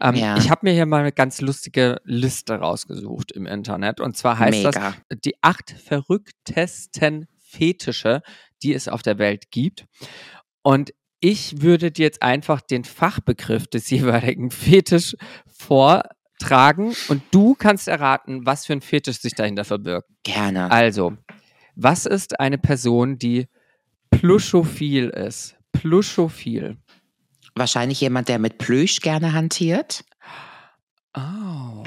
[0.00, 0.36] Ähm, Ja.
[0.36, 4.00] Ich habe mir hier mal eine ganz lustige Liste rausgesucht im Internet.
[4.00, 4.94] Und zwar heißt Mega.
[5.08, 8.22] das die acht verrücktesten Fetische,
[8.62, 9.86] die es auf der Welt gibt.
[10.62, 15.14] Und ich würde dir jetzt einfach den Fachbegriff des jeweiligen Fetisch
[15.46, 20.08] vortragen und du kannst erraten, was für ein Fetisch sich dahinter verbirgt.
[20.24, 20.70] Gerne.
[20.70, 21.16] Also,
[21.76, 23.46] was ist eine Person, die
[24.10, 25.56] pluschophil ist?
[25.72, 26.76] Pluschophil.
[27.54, 30.04] Wahrscheinlich jemand, der mit Plüsch gerne hantiert.
[31.14, 31.84] Oh.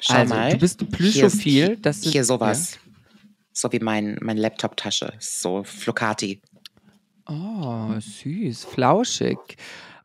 [0.00, 0.52] Schau also, mal.
[0.52, 1.76] du bist pluschophil.
[1.76, 2.78] Das ist, Hier sowas.
[3.52, 5.12] So wie mein, mein Laptop-Tasche.
[5.18, 6.40] So Flocati.
[7.28, 7.34] Ja.
[7.34, 9.38] Oh, süß, flauschig.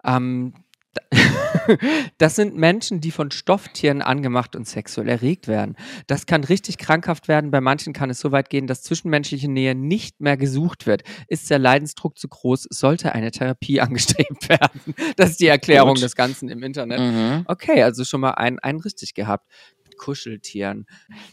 [0.04, 0.54] Ähm,
[2.18, 5.76] das sind Menschen, die von Stofftieren angemacht und sexuell erregt werden.
[6.08, 7.52] Das kann richtig krankhaft werden.
[7.52, 11.04] Bei manchen kann es so weit gehen, dass zwischenmenschliche Nähe nicht mehr gesucht wird.
[11.28, 14.94] Ist der Leidensdruck zu groß, sollte eine Therapie angestrebt werden.
[15.16, 16.04] Das ist die Erklärung Gut.
[16.04, 17.00] des Ganzen im Internet.
[17.00, 17.44] Mhm.
[17.48, 19.50] Okay, also schon mal einen, einen richtig gehabt.
[19.84, 20.86] Mit Kuscheltieren.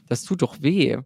[0.08, 0.98] Das tut doch weh.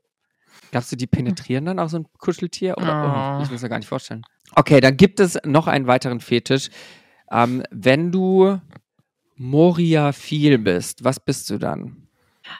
[0.71, 2.77] Glaubst du, die penetrieren dann auch so ein Kuscheltier?
[2.79, 4.23] Oder, oh, ich muss mir gar nicht vorstellen.
[4.57, 6.71] Okay, dann gibt es noch einen weiteren Fetisch.
[7.31, 8.61] Ähm, wenn du
[9.37, 12.09] Moriaphil bist, was bist du dann?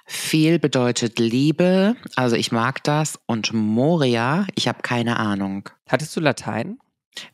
[0.07, 1.95] Viel bedeutet Liebe.
[2.17, 3.19] Also ich mag das.
[3.27, 5.69] Und Moria, ich habe keine Ahnung.
[5.89, 6.79] Hattest du Latein?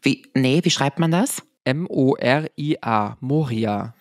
[0.03, 1.43] Wie, nee, wie schreibt man das?
[1.65, 3.17] M-O-R-I-A.
[3.21, 3.95] Moria.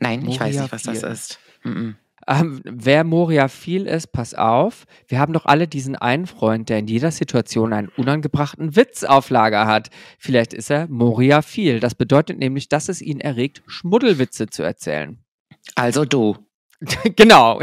[0.00, 1.12] Nein, ich weiß nicht, was das Moriaphil.
[1.12, 1.38] ist.
[1.62, 1.96] Mhm.
[2.26, 4.84] Ähm, wer Moriaphil ist, pass auf.
[5.08, 9.30] Wir haben doch alle diesen einen Freund, der in jeder Situation einen unangebrachten Witz auf
[9.30, 9.90] Lager hat.
[10.18, 11.80] Vielleicht ist er Moriaphil.
[11.80, 15.18] Das bedeutet nämlich, dass es ihn erregt, Schmuddelwitze zu erzählen.
[15.74, 16.36] Also du.
[17.16, 17.60] genau.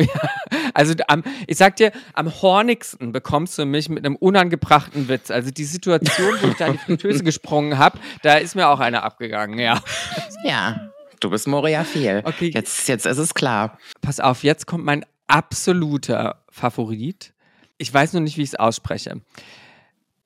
[0.74, 5.32] Also am, ich sag dir, am hornigsten bekommst du mich mit einem unangebrachten Witz.
[5.32, 8.80] Also die Situation, wo ich da in die Fritteuse gesprungen habe, da ist mir auch
[8.80, 9.82] einer abgegangen, ja.
[10.44, 10.92] Ja,
[11.22, 12.22] du bist Moria viel.
[12.26, 12.52] Okay.
[12.54, 13.78] Jetzt, jetzt ist es klar.
[14.02, 17.34] Pass auf, jetzt kommt mein absoluter Favorit.
[17.78, 19.22] Ich weiß nur nicht, wie ich es ausspreche.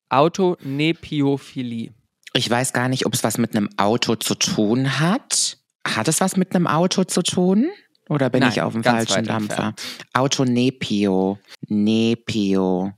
[0.08, 1.92] Autonepiophilie.
[2.32, 5.58] Ich weiß gar nicht, ob es was mit einem Auto zu tun hat.
[5.86, 7.68] Hat es was mit einem Auto zu tun?
[8.08, 9.74] Oder bin Nein, ich auf dem falschen Dampfer?
[10.12, 11.38] Autonepio.
[11.68, 12.92] Nepio.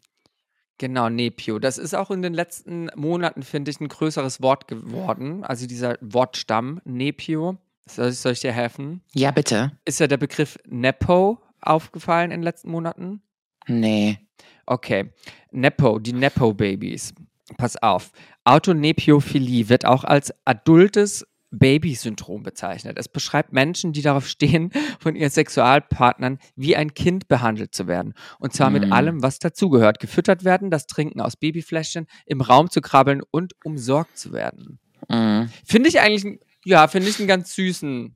[0.79, 1.59] Genau, Nepio.
[1.59, 5.45] Das ist auch in den letzten Monaten, finde ich, ein größeres Wort geworden.
[5.45, 7.59] Also dieser Wortstamm, Nepio.
[7.87, 9.03] Soll ich, soll ich dir helfen?
[9.13, 9.73] Ja, bitte.
[9.85, 13.23] Ist ja der Begriff Nepo aufgefallen in den letzten Monaten?
[13.67, 14.19] Nee.
[14.67, 15.11] Okay.
[15.51, 17.15] Nepo, die Nepo-Babys.
[17.57, 18.13] Pass auf.
[18.45, 22.99] Autonepiophilie wird auch als adultes Baby-Syndrom bezeichnet.
[22.99, 24.71] Es beschreibt Menschen, die darauf stehen,
[25.01, 28.15] von ihren Sexualpartnern wie ein Kind behandelt zu werden.
[28.39, 28.93] Und zwar mit Mhm.
[28.93, 30.01] allem, was dazugehört.
[30.01, 34.79] Gefüttert werden, das Trinken aus Babyfläschchen, im Raum zu krabbeln und umsorgt zu werden.
[35.09, 35.51] Mhm.
[35.65, 38.15] Finde ich eigentlich, ja, finde ich einen ganz süßen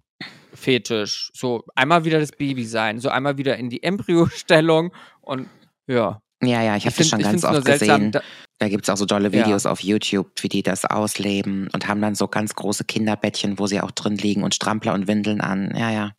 [0.54, 1.30] Fetisch.
[1.34, 5.48] So einmal wieder das Baby sein, so einmal wieder in die Embryostellung und
[5.86, 6.20] ja.
[6.42, 8.10] Ja, ja, ich habe das schon ganz oft gesehen.
[8.12, 8.22] da-
[8.58, 9.44] Da gibt's auch so dolle Ja.
[9.44, 13.66] Videos auf YouTube, wie die das ausleben und haben dann so ganz große Kinderbettchen, wo
[13.66, 15.72] sie auch drin liegen und Strampler und Windeln an.
[15.76, 16.12] Ja, ja.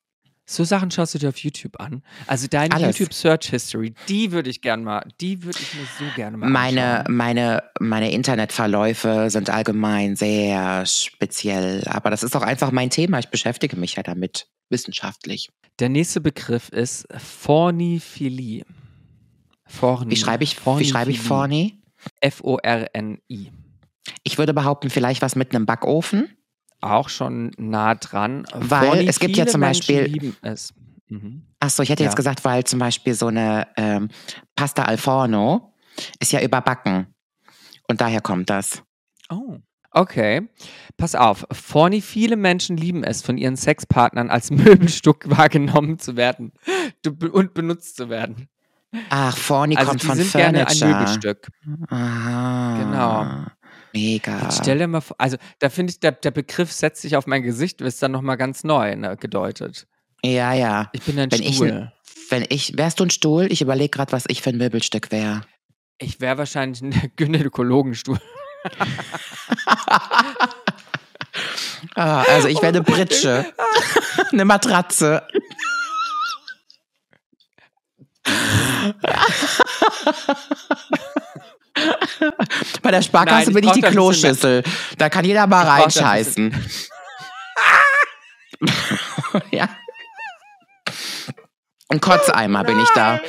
[0.45, 2.03] So Sachen schaust du dir auf YouTube an.
[2.27, 2.97] Also deine Alles.
[2.99, 6.49] YouTube Search History, die würde ich gern mal, die würde ich mir so gerne mal
[6.49, 7.15] Meine, anschauen.
[7.15, 11.83] meine, meine Internetverläufe sind allgemein sehr speziell.
[11.87, 13.19] Aber das ist auch einfach mein Thema.
[13.19, 15.47] Ich beschäftige mich ja damit wissenschaftlich.
[15.79, 18.65] Der nächste Begriff ist Forniphilie.
[19.65, 20.11] Forni.
[20.11, 21.81] Wie schreibe ich, wie schreibe ich Forni?
[22.21, 23.51] F-O-R-N-I.
[24.23, 26.29] Ich würde behaupten, vielleicht was mit einem Backofen.
[26.81, 28.45] Auch schon nah dran.
[28.53, 30.73] Weil Forni, es gibt ja zum Menschen Beispiel- lieben es.
[31.07, 31.47] Mhm.
[31.59, 32.09] Achso, ich hätte Ja.
[32.09, 34.09] jetzt gesagt, weil zum Beispiel so eine ähm,
[34.55, 35.73] Pasta al forno
[36.19, 37.07] ist ja überbacken.
[37.87, 38.83] Und daher kommt das.
[39.29, 39.57] Oh.
[39.95, 40.49] Okay,
[40.97, 41.45] pass auf.
[41.51, 46.51] Forni, viele Menschen lieben es, von ihren Sexpartnern als Möbelstück wahrgenommen zu werden
[47.31, 48.47] und benutzt zu werden.
[49.09, 50.99] Ach, Forni Also kommt die von sind gerne ein Furniture.
[50.99, 51.47] Möbelstück.
[51.89, 52.77] Aha.
[52.77, 53.51] Genau.
[53.93, 54.39] Mega.
[54.43, 57.27] Jetzt stell dir mal vor, also da finde ich, der, der Begriff setzt sich auf
[57.27, 59.87] mein Gesicht, ist dann nochmal ganz neu ne, gedeutet.
[60.23, 60.89] Ja, ja.
[60.93, 61.91] Ich bin ein Wenn ich, Stuhl.
[62.29, 63.51] wenn ich, wärst du ein Stuhl?
[63.51, 65.41] Ich überlege gerade, was ich für ein Möbelstück wäre.
[65.99, 68.17] Ich wäre wahrscheinlich ein Gynäkologenstuhl.
[71.95, 73.45] Ah, also ich wäre eine Pritsche.
[74.31, 75.23] eine Matratze.
[82.81, 84.63] Bei der Sparkasse Nein, bin ich die Kloschüssel.
[84.97, 86.53] Da kann jeder mal reinscheißen.
[89.51, 89.69] ja.
[91.89, 93.19] Ein Kotzeimer bin ich da.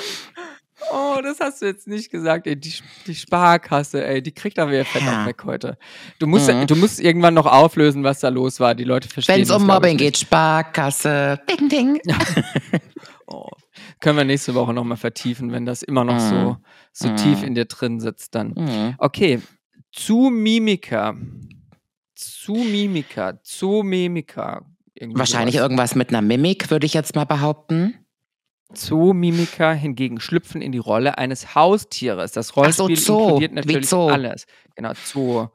[0.92, 2.56] Oh, das hast du jetzt nicht gesagt, ey.
[2.56, 2.74] Die,
[3.06, 5.22] die Sparkasse, ey, die kriegt aber ihr Fett Ja.
[5.22, 5.78] auch weg heute.
[6.18, 6.66] Du musst, Mhm.
[6.66, 8.74] du musst irgendwann noch auflösen, was da los war.
[8.74, 10.18] Die Leute verstehen Wenn es um Mobbing geht.
[10.18, 11.40] Sparkasse.
[11.50, 12.00] Ding, ding.
[13.26, 13.48] Oh.
[14.04, 16.56] Können wir nächste Woche nochmal vertiefen, wenn das immer noch so, Mhm.
[16.92, 17.16] so Mhm.
[17.16, 18.54] tief in dir drin sitzt dann.
[18.56, 18.94] Mhm.
[18.98, 19.40] Okay,
[19.90, 21.16] zu Mimika.
[22.14, 23.42] Zu Mimika.
[23.42, 24.64] Zu Mimika.
[24.94, 25.64] Irgendwie Wahrscheinlich sowas.
[25.64, 27.94] irgendwas mit einer Mimik, würde ich jetzt mal behaupten.
[28.72, 32.32] Zoomimiker hingegen schlüpfen in die Rolle eines Haustieres.
[32.32, 34.46] Das so, Rollspiel Zoo, inkludiert natürlich alles.
[34.74, 35.46] Genau, Zoo.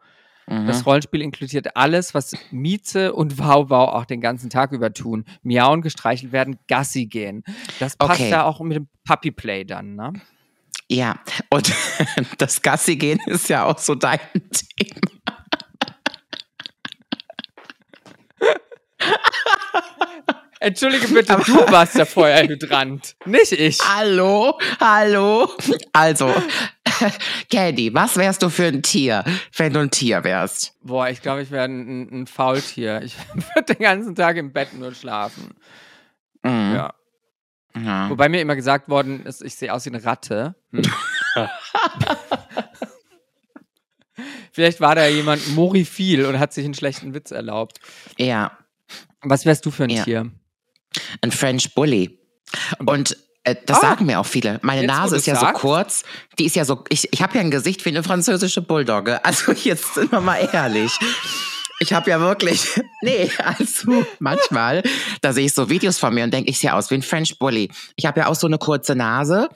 [0.50, 0.66] Mhm.
[0.68, 5.26] Das Rollenspiel inkludiert alles, was Mieze und Wow Wow auch den ganzen Tag über tun.
[5.44, 7.44] Miauen, gestreichelt werden, Gassi gehen.
[7.80, 8.32] Das passt Okay.
[8.32, 10.14] da auch mit dem Puppy Play dann, ne?
[10.90, 11.20] Ja,
[11.52, 11.72] und
[12.40, 15.38] das Gassi gehen ist ja auch so dein Thema.
[20.62, 23.80] Entschuldige bitte, du warst der Feuerhydrant, nicht ich.
[23.82, 25.48] Hallo, hallo.
[25.94, 26.34] Also,
[27.50, 29.24] Candy, was wärst du für ein Tier,
[29.56, 30.74] wenn du ein Tier wärst?
[30.82, 33.02] Boah, ich glaube, ich wäre ein, ein Faultier.
[33.04, 33.16] Ich
[33.56, 35.56] würde den ganzen Tag im Bett nur schlafen.
[36.44, 36.76] Mhm.
[36.76, 36.94] Ja.
[37.80, 38.10] Ja.
[38.10, 40.56] Wobei mir immer gesagt worden ist, ich sehe aus wie eine Ratte.
[40.72, 40.82] Hm.
[44.52, 47.80] Vielleicht war da jemand moriphil und hat sich einen schlechten Witz erlaubt.
[48.18, 48.58] ja,
[49.22, 50.04] Was wärst du für ein Ja.
[50.04, 50.32] Tier?
[51.22, 52.20] ein French Bully.
[52.86, 53.82] Und das Ah.
[53.82, 54.60] sagen mir auch viele.
[54.62, 55.62] Meine Jetzt, Nase ist ja sagst.
[55.62, 56.04] so kurz.
[56.38, 59.20] Die ist ja so, ich, ich habe ja ein Gesicht wie eine französische Bulldogge.
[59.24, 60.92] Also jetzt sind wir mal ehrlich.
[61.82, 62.68] Ich habe ja wirklich,
[63.02, 64.84] nee, also manchmal,
[65.22, 67.40] da sehe ich so Videos von mir und denke, ich sehe aus wie ein French
[67.40, 67.72] Bully.
[67.96, 69.48] Ich habe ja auch so eine kurze Nase,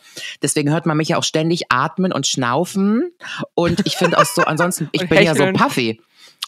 [0.42, 3.12] deswegen hört man mich ja auch ständig atmen und schnaufen.
[3.56, 6.00] Und ich finde auch so, ansonsten, ich bin ja so puffy.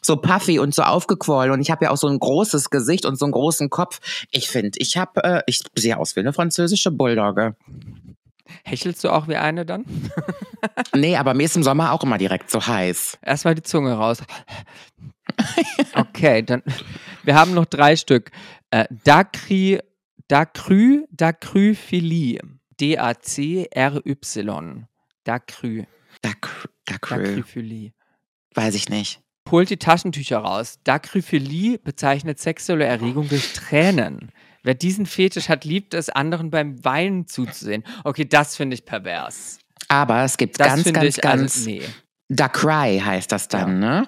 [0.06, 3.18] So puffy und so aufgequollen und ich habe ja auch so ein großes Gesicht und
[3.18, 4.00] so einen großen Kopf.
[4.32, 7.56] Ich finde, ich habe, äh, ich sehe aus wie eine französische Bulldogge.
[8.64, 9.86] Hechelst du auch wie eine dann?
[10.96, 13.20] Nee, aber mir ist im Sommer auch immer direkt so heiß.
[13.22, 14.24] Erstmal die Zunge raus.
[15.94, 16.64] Okay, dann.
[17.24, 18.32] Wir haben noch drei Stück.
[18.72, 19.80] Äh, Dacry,
[20.28, 22.40] Dacry, Dacryphilie.
[22.80, 24.88] D-A-C-R-Y.
[25.24, 25.88] Dacry,
[26.22, 27.94] Dac- Dacry, Dacryphilie.
[28.54, 29.22] weiß ich nicht.
[29.52, 30.80] Holt die Taschentücher raus.
[30.84, 34.32] Dacryphilie bezeichnet sexuelle Erregung durch Tränen.
[34.64, 37.84] Wer diesen Fetisch hat, liebt es, anderen beim Weinen zuzusehen.
[38.04, 39.60] Okay, das finde ich pervers.
[39.88, 41.82] Aber es gibt Das ganz, ganz, ich, ganz, also, nee.
[42.30, 44.08] Dacry heißt das dann, ne?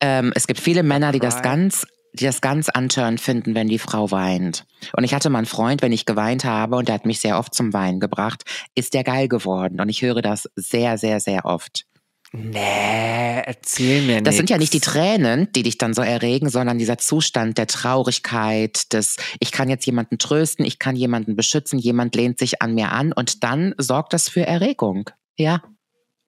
[0.00, 3.80] Ähm, es gibt viele Männer, die das ganz, die das ganz antörend finden, wenn die
[3.80, 4.64] Frau weint.
[4.92, 7.38] Und ich hatte mal einen Freund, wenn ich geweint habe und der hat mich sehr
[7.38, 8.44] oft zum Weinen gebracht,
[8.76, 9.80] ist der geil geworden.
[9.80, 11.86] Und ich höre das sehr, sehr, sehr oft.
[12.32, 16.78] Nee, erzähl mir Das sind ja nicht die Tränen, die dich dann so erregen, sondern
[16.78, 22.14] dieser Zustand der Traurigkeit, des ich kann jetzt jemanden trösten, ich kann jemanden beschützen, jemand
[22.14, 25.10] lehnt sich an mir an und dann sorgt das für Erregung.
[25.38, 25.62] Ja,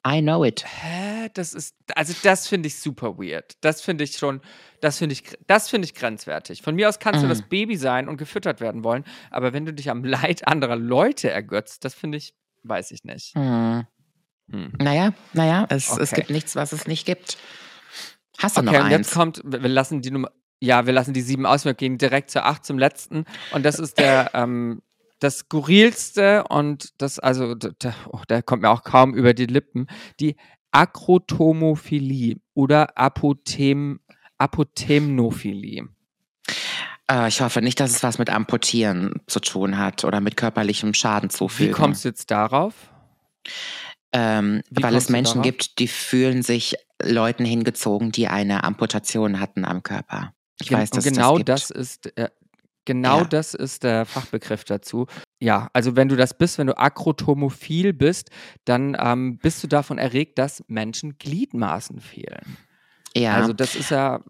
[0.07, 0.65] I know it.
[0.67, 1.29] Hä?
[1.35, 3.53] Das ist, also das finde ich super weird.
[3.61, 4.41] Das finde ich schon,
[4.81, 6.63] das finde ich, das finde ich grenzwertig.
[6.63, 7.31] Von mir aus kannst du Mhm.
[7.31, 11.29] das Baby sein und gefüttert werden wollen, aber wenn du dich am Leid anderer Leute
[11.31, 12.33] ergötzt, das finde ich,
[12.63, 13.35] weiß ich nicht.
[13.35, 13.85] Hm.
[14.51, 14.73] Hm.
[14.79, 16.23] Naja, naja, es, es Okay.
[16.23, 17.39] gibt nichts, was es nicht gibt.
[18.39, 18.97] Hast du Okay, noch und eins?
[19.09, 20.31] jetzt kommt, wir lassen die Nummer,
[20.61, 23.25] ja, wir lassen die sieben aus, wir gehen direkt zur acht, zum letzten.
[23.53, 24.83] Und das ist der, ähm,
[25.21, 29.47] das skurrilste und das, also, d- d- oh, der kommt mir auch kaum über die
[29.47, 29.87] Lippen,
[30.19, 30.37] die
[30.73, 34.01] Akrotomophilie oder Apothem,
[34.39, 35.89] Apotemnophilie.
[37.11, 40.95] Äh, ich hoffe nicht, dass es was mit Amputieren zu tun hat oder mit körperlichem
[40.95, 41.73] Schaden Wie zufügen.
[41.75, 42.75] kommst du jetzt darauf?
[44.13, 45.45] Ähm, weil es Menschen darauf?
[45.45, 50.35] gibt, die fühlen sich Leuten hingezogen, die eine Amputation hatten am Körper.
[50.61, 52.29] Ich Gen- weiß, dass genau das, das ist, äh,
[52.85, 53.25] genau Ja.
[53.25, 55.07] das ist der Fachbegriff dazu.
[55.41, 58.31] ja, also wenn du das bist, wenn du akrotomophil bist,
[58.67, 62.57] dann ähm, bist du davon erregt, dass Menschen Gliedmaßen fehlen.
[63.17, 63.35] Ja.
[63.37, 64.21] Also das ist ja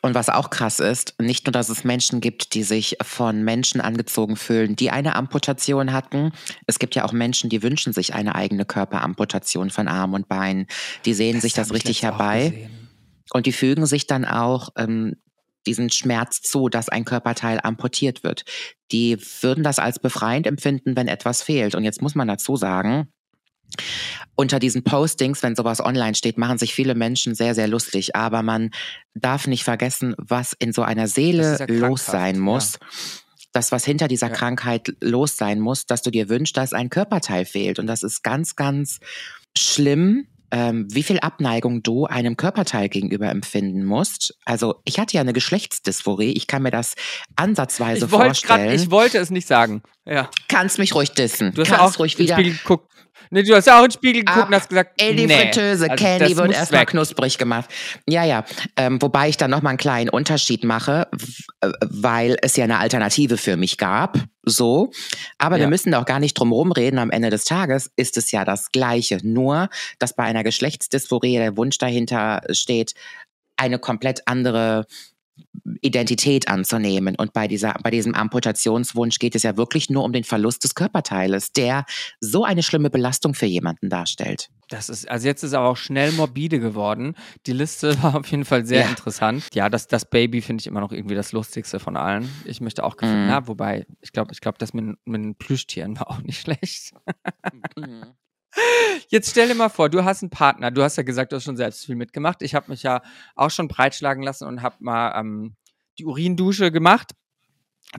[0.00, 3.80] Und was auch krass ist, nicht nur, dass es Menschen gibt, die sich von Menschen
[3.80, 6.32] angezogen fühlen, die eine Amputation hatten.
[6.66, 10.66] Es gibt ja auch Menschen, die wünschen sich eine eigene Körperamputation von Arm und Bein.
[11.04, 12.70] Die sehen sich das hab ich richtig herbei
[13.32, 15.16] und die fügen sich dann auch ähm,
[15.66, 18.44] diesen Schmerz zu, dass ein Körperteil amputiert wird.
[18.90, 21.74] Die würden das als befreiend empfinden, wenn etwas fehlt.
[21.74, 23.12] Und jetzt muss man dazu sagen,
[24.34, 28.16] unter diesen Postings, wenn sowas online steht, machen sich viele Menschen sehr, sehr lustig.
[28.16, 28.70] Aber man
[29.14, 32.40] darf nicht vergessen, was in so einer Seele ja los sein ja.
[32.40, 32.78] muss.
[33.52, 34.34] Das, was hinter dieser Ja.
[34.34, 37.78] Krankheit los sein muss, dass du dir wünschst, dass ein Körperteil fehlt.
[37.78, 38.98] Und das ist ganz, ganz
[39.56, 44.36] schlimm, ähm, wie viel Abneigung du einem Körperteil gegenüber empfinden musst.
[44.44, 46.32] Also ich hatte ja eine Geschlechtsdysphorie.
[46.32, 46.94] Ich kann mir das
[47.36, 48.74] ansatzweise Ich wollte grad, vorstellen.
[48.80, 49.82] ich wollte es nicht sagen.
[50.06, 50.30] Ja.
[50.48, 51.52] Kannst mich ruhig dissen.
[51.54, 52.90] Du hast Kannst ja auch ruhig wieder Spiegel geguckt.
[53.34, 55.26] Nee, du hast ja auch in den Spiegel geguckt Ab und hast gesagt, in die
[55.26, 55.90] nee, Fritteuse.
[55.90, 57.70] also Candy wird erstmal knusprig gemacht.
[58.06, 58.44] Ja, ja.
[58.76, 61.08] Ähm, wobei ich dann nochmal einen kleinen Unterschied mache,
[61.62, 64.18] äh, weil es ja eine Alternative für mich gab.
[64.44, 64.90] So.
[65.38, 65.68] Aber wir Ja.
[65.70, 66.98] müssen da auch gar nicht drum rumreden.
[66.98, 69.18] Am Ende des Tages ist es ja das Gleiche.
[69.22, 72.92] Nur, dass bei einer Geschlechtsdysphorie der Wunsch dahinter steht,
[73.56, 74.84] eine komplett andere
[75.80, 77.14] Identität anzunehmen.
[77.16, 80.74] Und bei dieser, bei diesem Amputationswunsch geht es ja wirklich nur um den Verlust des
[80.74, 81.84] Körperteiles, der
[82.20, 84.48] so eine schlimme Belastung für jemanden darstellt.
[84.68, 87.14] Das ist, also jetzt ist aber auch schnell morbide geworden.
[87.46, 88.88] Die Liste war auf jeden Fall sehr Ja.
[88.88, 89.46] interessant.
[89.54, 92.28] Ja, das, das Baby finde ich immer noch irgendwie das Lustigste von allen.
[92.44, 93.28] Ich möchte auch gefunden, Mhm.
[93.28, 96.92] na, wobei, ich glaube, ich glaube, das mit, mit den Plüschtieren war auch nicht schlecht.
[99.08, 100.70] Jetzt stell dir mal vor, du hast einen Partner.
[100.70, 102.42] Du hast ja gesagt, du hast schon selbst viel mitgemacht.
[102.42, 103.02] Ich habe mich ja
[103.34, 105.56] auch schon breitschlagen lassen und habe mal ähm,
[105.98, 107.12] die Urindusche gemacht.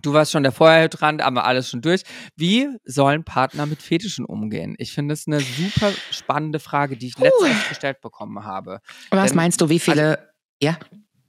[0.02, 2.04] Du warst schon der Feuerhydrant, aber alles schon durch.
[2.36, 4.76] Wie sollen Partner mit Fetischen umgehen?
[4.80, 8.80] Ich finde es eine super spannende Frage, die ich letztens gestellt bekommen habe.
[9.12, 10.80] Was Denn- meinst du, wie viele, ja?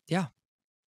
[0.09, 0.31] Ja.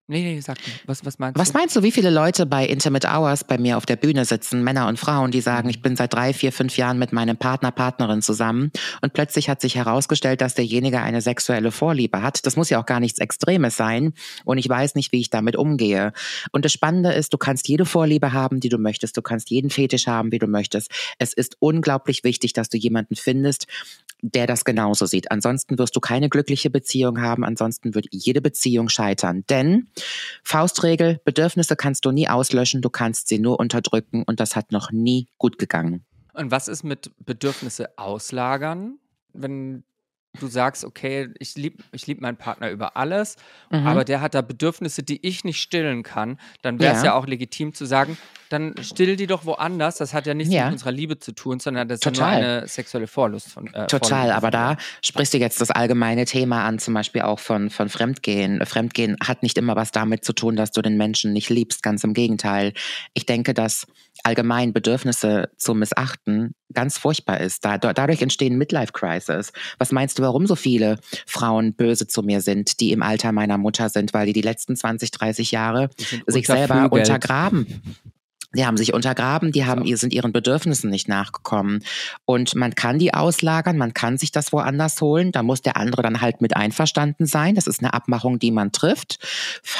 [0.08, 0.74] Nee, nee, sag mir.
[0.86, 1.58] Was, was meinst Was du?
[1.58, 4.90] meinst du, wie viele Leute bei Intimate Hours bei mir auf der Bühne sitzen, Männer
[4.90, 8.22] und Frauen, die sagen, ich bin seit drei, vier, fünf Jahren mit meinem Partner, Partnerin
[8.22, 12.46] zusammen und plötzlich hat sich herausgestellt, dass derjenige eine sexuelle Vorliebe hat.
[12.46, 14.12] Das muss ja auch gar nichts Extremes sein
[14.44, 16.12] und ich weiß nicht, wie ich damit umgehe.
[16.52, 19.70] Und das Spannende ist, du kannst jede Vorliebe haben, die du möchtest, du kannst jeden
[19.70, 20.92] Fetisch haben, wie du möchtest.
[21.18, 23.68] Es ist unglaublich wichtig, dass du jemanden findest,
[24.24, 25.32] der das genauso sieht.
[25.32, 29.44] Ansonsten wirst du keine glückliche Beziehung haben, ansonsten wird jede Beziehung scheitern.
[29.50, 29.88] Denn
[30.44, 34.92] Faustregel, Bedürfnisse kannst du nie auslöschen, du kannst sie nur unterdrücken und das hat noch
[34.92, 36.06] nie gut gegangen.
[36.34, 38.98] Und was ist mit Bedürfnisse auslagern?
[39.34, 39.84] Wenn
[40.40, 43.36] du sagst, okay, ich liebe ich lieb meinen Partner über alles,
[43.70, 43.86] Mhm.
[43.88, 47.08] aber der hat da Bedürfnisse, die ich nicht stillen kann, dann wäre es Ja.
[47.08, 47.14] ja.
[47.16, 48.18] auch legitim zu sagen,
[48.50, 49.98] dann still die doch woanders.
[49.98, 50.66] Das hat ja nichts Ja.
[50.66, 52.42] mit unserer Liebe zu tun, sondern das ist ja Total.
[52.42, 56.26] nur eine sexuelle Vorlust von äh, Total, Vorliebe aber da sprichst du jetzt das allgemeine
[56.26, 58.64] Thema an, zum Beispiel auch von, von Fremdgehen.
[58.66, 62.04] Fremdgehen hat nicht immer was damit zu tun, dass du den Menschen nicht liebst, ganz
[62.04, 62.74] im Gegenteil.
[63.14, 63.86] Ich denke, dass
[64.24, 67.64] allgemein Bedürfnisse zu missachten ganz furchtbar ist.
[67.66, 69.52] Da, dadurch entstehen Midlife-Crisis.
[69.78, 73.58] Was meinst du, warum so viele Frauen böse zu mir sind, die im Alter meiner
[73.58, 75.90] Mutter sind, weil die die letzten 20, 30 Jahre
[76.28, 77.00] sich selber Fügel.
[77.00, 77.82] untergraben.
[78.56, 81.84] Die haben sich untergraben, die haben, sind ihren Bedürfnissen nicht nachgekommen.
[82.26, 85.32] Und man kann die auslagern, man kann sich das woanders holen.
[85.32, 87.56] Da muss der andere dann halt mit einverstanden sein.
[87.56, 89.18] Das ist eine Abmachung, die man trifft.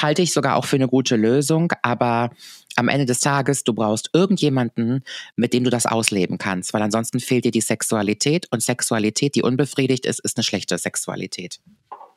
[0.02, 1.72] Halte ich sogar auch für eine gute Lösung.
[1.82, 2.30] Aber
[2.76, 5.04] am Ende des Tages, du brauchst irgendjemanden,
[5.36, 6.74] mit dem du das ausleben kannst.
[6.74, 8.46] Weil ansonsten fehlt dir die Sexualität.
[8.50, 11.60] Und Sexualität, die unbefriedigt ist, ist eine schlechte Sexualität.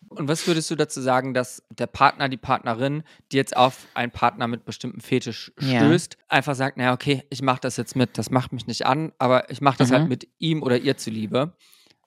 [0.10, 4.12] Und was würdest du dazu sagen, dass der Partner, die Partnerin, die jetzt auf einen
[4.12, 5.80] Partner mit bestimmten Fetisch Ja.
[5.82, 9.12] stößt, einfach sagt, naja, okay, ich mache das jetzt mit, das macht mich nicht an,
[9.20, 9.94] aber ich mache das Mhm.
[9.96, 11.54] halt mit ihm oder ihr zuliebe.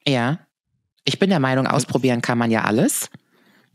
[0.08, 0.40] Ja.
[1.04, 3.10] Ich bin der Meinung, ausprobieren kann man ja alles.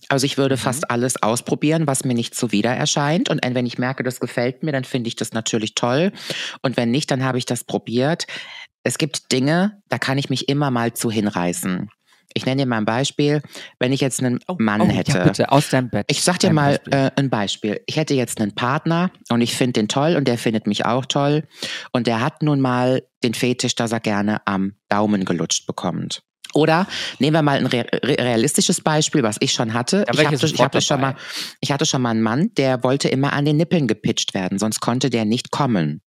[0.10, 3.30] Also ich würde fast alles ausprobieren, was mir nicht zuwider erscheint.
[3.30, 6.12] Und wenn ich merke, das gefällt mir, dann finde ich das natürlich toll.
[6.62, 8.28] Und wenn nicht, dann habe ich das probiert.
[8.84, 11.90] Es gibt Dinge, da kann ich mich immer mal zu hinreißen.
[12.38, 13.42] Ich nenne dir mal ein Beispiel.
[13.80, 15.14] Wenn ich jetzt einen Mann oh, hätte.
[15.14, 16.06] Ja, bitte, aus deinem Bett.
[16.10, 16.94] Ich sag dir mal Beispiel.
[16.94, 17.82] äh, ein Beispiel.
[17.86, 21.06] Ich hätte jetzt einen Partner und ich finde den toll und der findet mich auch
[21.06, 21.48] toll.
[21.94, 26.24] Und der hat nun mal den Fetisch, dass er gerne am Daumen gelutscht bekommt.
[26.54, 26.88] Oder
[27.20, 30.06] nehmen wir mal ein re re realistisches Beispiel, was ich schon hatte.
[30.06, 31.16] Da ich, hatte, ich, hatte schon mal,
[31.60, 34.80] ich hatte schon mal einen Mann, der wollte immer an den Nippeln gepitcht werden, sonst
[34.80, 36.02] konnte der nicht kommen.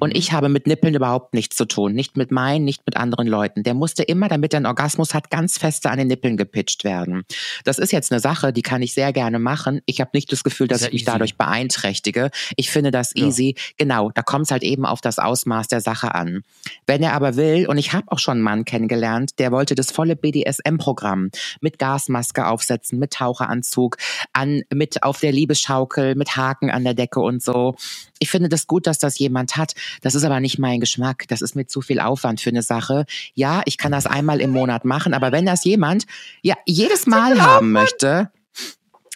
[0.00, 1.92] Und ich habe mit Nippeln überhaupt nichts zu tun.
[1.92, 3.62] Nicht mit meinen, nicht mit anderen Leuten.
[3.62, 7.24] Der musste immer, damit er einen Orgasmus hat, ganz feste an den Nippeln gepitcht werden.
[7.64, 9.80] Das ist jetzt eine Sache, die kann ich sehr gerne machen.
[9.86, 11.10] Ich habe nicht das Gefühl, dass ja ich mich easy.
[11.12, 12.30] dadurch beeinträchtige.
[12.56, 13.26] Ich finde das Ja.
[13.26, 13.54] easy.
[13.76, 16.42] Genau, da kommt es halt eben auf das Ausmaß der Sache an.
[16.86, 19.90] Wenn er aber will, und ich habe auch schon einen Mann kennengelernt, der wollte das
[19.90, 21.30] volle BDSM-Programm
[21.60, 23.96] mit Gasmaske aufsetzen, mit Taucheranzug,
[24.32, 27.74] an, mit auf der Liebesschaukel, mit Haken an der Decke und so.
[28.18, 29.74] Ich finde das gut, dass das jemand hat.
[30.02, 31.24] Das ist aber nicht mein Geschmack.
[31.28, 33.04] Das ist mir zu viel Aufwand für eine Sache.
[33.34, 36.06] Ja, ich kann das einmal im Monat machen, aber wenn das jemand
[36.42, 38.30] ja jedes Mal haben möchte,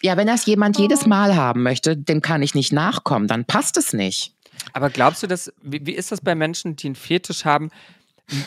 [0.01, 3.77] ja, wenn das jemand jedes Mal haben möchte, dem kann ich nicht nachkommen, dann passt
[3.77, 4.33] es nicht.
[4.73, 7.69] Aber glaubst du, dass, wie, wie ist das bei Menschen, die einen Fetisch haben?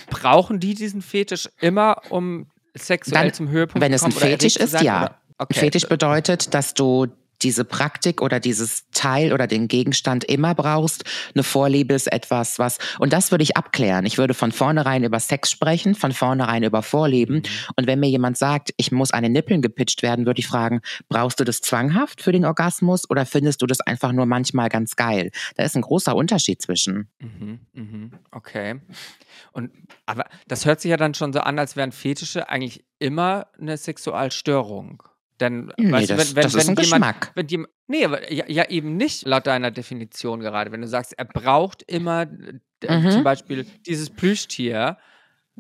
[0.09, 4.23] Brauchen die diesen Fetisch immer, um sexuell Dann, zum Höhepunkt Wenn es zu ein kommen
[4.23, 5.18] oder Fetisch erregt zu ist, sein, ja.
[5.39, 5.59] Okay.
[5.59, 7.09] Fetisch bedeutet, dass du
[7.43, 11.05] diese Praktik oder dieses Teil oder den Gegenstand immer brauchst.
[11.34, 14.07] Eine Vorliebe ist etwas, was, und das würde ich abklären.
[14.07, 17.36] Ich würde von vornherein über Sex sprechen, von vornherein über Vorlieben.
[17.36, 17.43] Mhm.
[17.76, 20.80] Und wenn mir jemand sagt, ich muss an den Nippeln gepitcht werden, würde ich fragen,
[21.09, 24.97] brauchst du das zwanghaft für den Orgasmus oder findest du das einfach nur manchmal ganz
[24.97, 25.30] geil?
[25.57, 27.09] Da ist ein großer Unterschied zwischen.
[27.18, 28.80] Mhm, mhm, okay.
[29.53, 29.70] Und
[30.07, 33.76] aber das hört sich ja dann schon so an, als wären Fetische eigentlich immer eine
[33.76, 35.03] Sexualstörung.
[35.43, 37.32] Denn Nee, weißt das- wenn, wenn, das ist wenn ein jemand, Geschmack.
[37.34, 40.70] wenn jemand, nee, aber ja, ja eben nicht laut deiner Definition gerade.
[40.72, 42.22] Wenn du sagst, er braucht immer
[42.84, 43.11] äh, Mhm.
[43.11, 44.97] zum Beispiel dieses Plüschtier,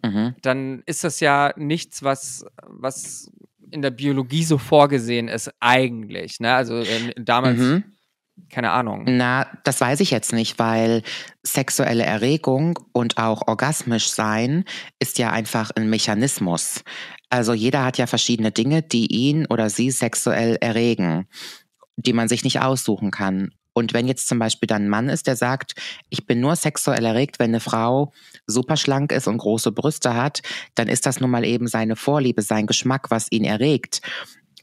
[0.02, 0.34] Mhm.
[0.42, 3.30] dann ist das ja nichts, was, was
[3.70, 6.40] in der Biologie so vorgesehen ist, eigentlich.
[6.40, 6.54] Ne?
[6.54, 7.84] Also äh, damals, Mhm.
[8.50, 9.04] Keine Ahnung.
[9.06, 11.02] Na, das weiß ich jetzt nicht, weil
[11.42, 14.64] sexuelle Erregung und auch orgasmisch sein
[14.98, 16.84] ist ja einfach ein Mechanismus.
[17.30, 21.26] Also jeder hat ja verschiedene Dinge, die ihn oder sie sexuell erregen,
[21.96, 23.52] die man sich nicht aussuchen kann.
[23.74, 25.72] Und wenn jetzt zum Beispiel dann ein Mann ist, der sagt,
[26.10, 28.12] ich bin nur sexuell erregt, wenn eine Frau
[28.46, 30.42] super schlank ist und große Brüste hat,
[30.74, 34.02] dann ist das nun mal eben seine Vorliebe, sein Geschmack, was ihn erregt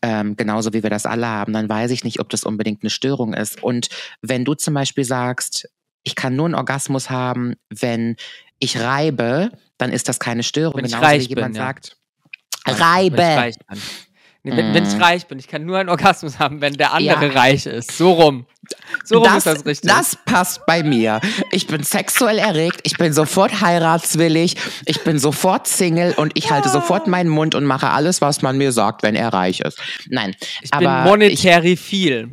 [0.02, 2.90] ähm, genauso wie wir das alle haben, dann weiß ich nicht, ob das unbedingt eine
[2.90, 3.62] Störung ist.
[3.64, 3.90] Und
[4.22, 5.70] wenn du zum Beispiel sagst,
[6.04, 8.16] ich kann nur einen Orgasmus haben, wenn
[8.60, 10.78] ich reibe, dann ist das keine Störung.
[10.78, 11.68] Wenn ich genauso reich wie jemand bin, ja.
[11.68, 11.98] sagt,
[12.66, 13.52] Wenn ich reibe.
[14.44, 14.56] Bin.
[14.56, 15.02] Nee, wenn, wenn ich Mm.
[15.04, 17.32] reich bin, ich kann nur einen Orgasmus haben, wenn der andere Ja.
[17.40, 17.92] reich ist.
[17.98, 18.46] So rum.
[19.04, 19.90] So rum das, ist das richtig.
[19.90, 21.20] das passt bei mir.
[21.52, 26.70] Ich bin sexuell erregt, ich bin sofort heiratswillig, ich bin sofort Single und ich halte
[26.70, 29.80] sofort meinen Mund und mache alles, was man mir sagt, wenn er reich ist.
[30.10, 32.30] Nein, ich bin aber monetary viel,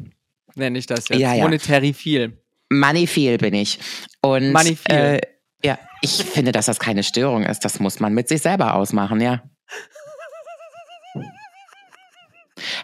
[0.54, 1.18] nenne ich das jetzt.
[1.18, 1.42] Ja, ja.
[1.42, 2.38] Monetary viel.
[2.68, 3.78] Money viel bin ich.
[4.20, 4.94] Und Money viel.
[4.96, 5.20] Äh,
[5.64, 7.64] ja, ich finde, dass das keine Störung ist.
[7.64, 9.42] Das muss man mit sich selber ausmachen, ja.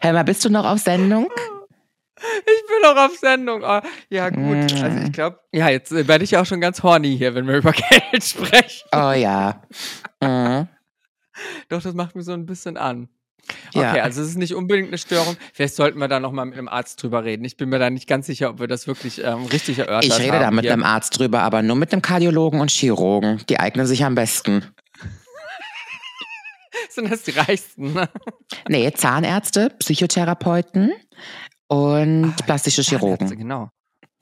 [0.01, 1.29] Hör mal, bist du noch auf Sendung?
[2.19, 3.63] Ich bin auch auf Sendung.
[3.65, 4.73] Oh, ja, gut.
[4.73, 4.83] Mm.
[4.85, 7.57] Also ich glaube, ja, jetzt äh, werde ich auch schon ganz horny hier, wenn wir
[7.59, 8.89] über Geld sprechen.
[8.93, 9.63] Oh ja.
[10.25, 10.69] Mhm.
[11.69, 13.09] Doch, das macht mich so ein bisschen an.
[13.75, 13.91] Ja.
[13.91, 15.37] Okay, also es ist nicht unbedingt eine Störung.
[15.53, 17.45] Vielleicht sollten wir da nochmal mit einem Arzt drüber reden.
[17.45, 20.19] Ich bin mir da nicht ganz sicher, ob wir das wirklich ähm, richtig erörtert Ich
[20.21, 20.73] rede haben da mit hier.
[20.75, 23.43] einem Arzt drüber, aber nur mit einem Kardiologen und Chirurgen.
[23.49, 24.65] Die eignen sich am besten.
[26.95, 27.93] Sind das die reichsten?
[27.93, 28.09] ne?
[28.69, 30.93] Nee, Zahnärzte, Psychotherapeuten
[31.69, 33.29] und Ah, plastische Chirurgen.
[33.39, 33.71] Genau.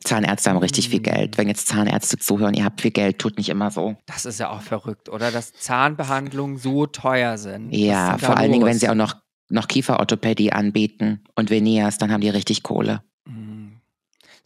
[0.04, 1.04] Zahnärzte haben richtig viel Mm.
[1.04, 1.38] Geld.
[1.38, 3.96] Wenn jetzt Zahnärzte zuhören, ihr habt viel Geld, tut nicht immer so.
[4.06, 5.30] Das ist ja auch verrückt, oder?
[5.30, 7.70] Dass Zahnbehandlungen so teuer sind.
[7.74, 8.80] Ja, vor allen Dingen, wenn los?
[8.80, 9.16] sie auch noch,
[9.50, 13.02] noch Kieferorthopädie anbieten und Veneers, dann haben die richtig Kohle.
[13.26, 13.72] Mm.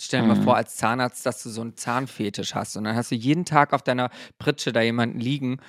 [0.03, 0.43] Stell dir mal Mhm.
[0.43, 3.73] vor, als Zahnarzt, dass du so einen Zahnfetisch hast und dann hast du jeden Tag
[3.73, 5.61] auf deiner Pritsche da jemanden liegen,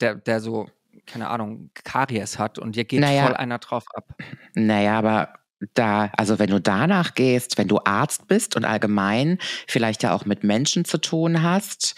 [0.00, 0.68] der, der so,
[1.06, 3.24] keine Ahnung, Karies hat und dir geht Naja.
[3.26, 4.14] voll einer drauf ab.
[4.54, 5.34] Naja, aber
[5.74, 10.24] da, also wenn du danach gehst, wenn du Arzt bist und allgemein vielleicht ja auch
[10.26, 11.94] mit Menschen zu tun hast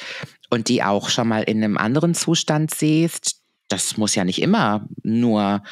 [0.50, 4.86] und die auch schon mal in einem anderen Zustand siehst, das muss ja nicht immer
[5.02, 5.62] nur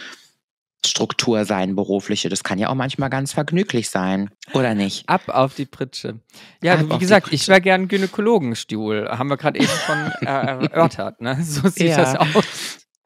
[0.84, 2.28] Struktur sein, berufliche.
[2.28, 5.08] Das kann ja auch manchmal ganz vergnüglich sein, oder nicht?
[5.08, 6.20] Ab auf die Pritsche.
[6.62, 9.08] Ja, Ab wie gesagt, ich wäre gern Gynäkologenstuhl.
[9.10, 11.20] Haben wir gerade eben schon äh, erörtert.
[11.20, 11.38] Ne?
[11.42, 11.96] So sieht Ja.
[11.96, 12.44] das aus.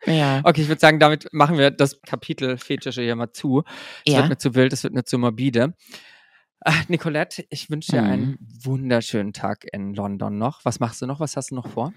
[0.07, 0.41] Ja.
[0.45, 3.63] Okay, ich würde sagen, damit machen wir das Kapitel Fetische hier mal zu.
[4.07, 4.19] Es Ja.
[4.21, 5.75] wird mir zu wild, es wird mir zu morbide.
[6.63, 8.09] Ach, Nicolette, ich wünsche dir Mhm.
[8.11, 10.65] einen wunderschönen Tag in London noch.
[10.65, 11.21] Was machst du noch?
[11.21, 11.93] Was hast du noch vor?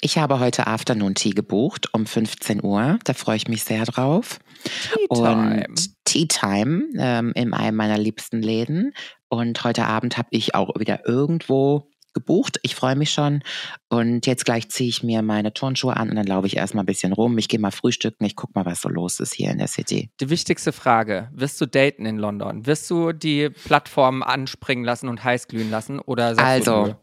[0.00, 2.98] Ich habe heute Afternoon Tea gebucht um 15 Uhr.
[3.04, 4.38] Da freue ich mich sehr drauf.
[5.12, 5.64] Time.
[5.68, 8.92] Und Tea Time ähm, in einem meiner liebsten Läden.
[9.28, 12.58] Und heute Abend habe ich auch wieder irgendwo gebucht.
[12.62, 13.42] Ich freue mich schon.
[13.88, 16.86] Und jetzt gleich ziehe ich mir meine Turnschuhe an und dann laufe ich erstmal ein
[16.86, 17.36] bisschen rum.
[17.38, 18.24] Ich gehe mal frühstücken.
[18.24, 20.10] Ich gucke mal, was so los ist hier in der City.
[20.20, 22.66] Die wichtigste Frage: Wirst du daten in London?
[22.66, 25.98] Wirst du die Plattformen anspringen lassen und heiß glühen lassen?
[26.00, 26.96] Oder Also,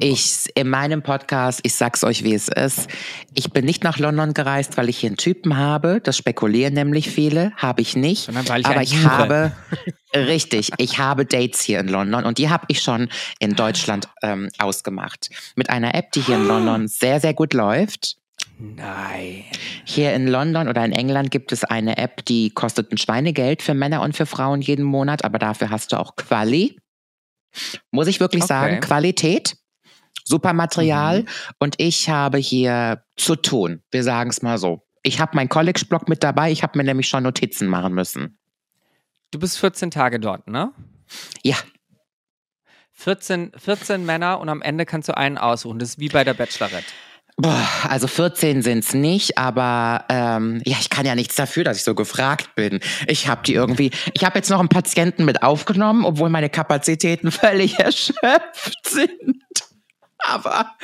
[0.00, 2.88] Ich in meinem Podcast, ich sag's euch, wie es ist.
[3.34, 6.00] Ich bin nicht nach London gereist, weil ich hier einen Typen habe.
[6.02, 7.52] Das spekulieren nämlich viele.
[7.56, 8.24] Habe ich nicht.
[8.26, 9.04] Sondern weil ich Aber ich suche.
[9.10, 9.52] habe
[10.14, 13.08] richtig, ich habe Dates hier in London und die habe ich schon
[13.38, 15.30] in Deutschland ähm, ausgemacht.
[15.54, 18.16] Mit einer App, die hier in London sehr, sehr gut läuft.
[18.58, 19.44] Nein.
[19.84, 23.74] Hier in London oder in England gibt es eine App, die kostet ein Schweinegeld für
[23.74, 26.76] Männer und für Frauen jeden Monat, aber dafür hast du auch Quali.
[27.92, 28.48] Muss ich wirklich Okay.
[28.48, 29.56] sagen, Qualität,
[30.24, 31.26] super Material Mhm.
[31.58, 33.82] und ich habe hier zu tun.
[33.90, 34.82] Wir sagen es mal so.
[35.02, 38.38] Ich habe meinen College-Blog mit dabei, ich habe mir nämlich schon Notizen machen müssen.
[39.30, 40.72] Du bist 14 Tage dort, ne?
[41.42, 41.56] Ja,
[42.92, 45.78] 14, 14 Männer und am Ende kannst du einen aussuchen.
[45.78, 46.86] Das ist wie bei der Bachelorette.
[47.36, 51.84] Boah, also 14 sind's nicht, aber ähm, ja, ich kann ja nichts dafür, dass ich
[51.84, 52.80] so gefragt bin.
[53.06, 57.30] Ich habe die irgendwie, ich habe jetzt noch einen Patienten mit aufgenommen, obwohl meine Kapazitäten
[57.30, 59.44] völlig erschöpft sind.
[60.18, 60.74] Aber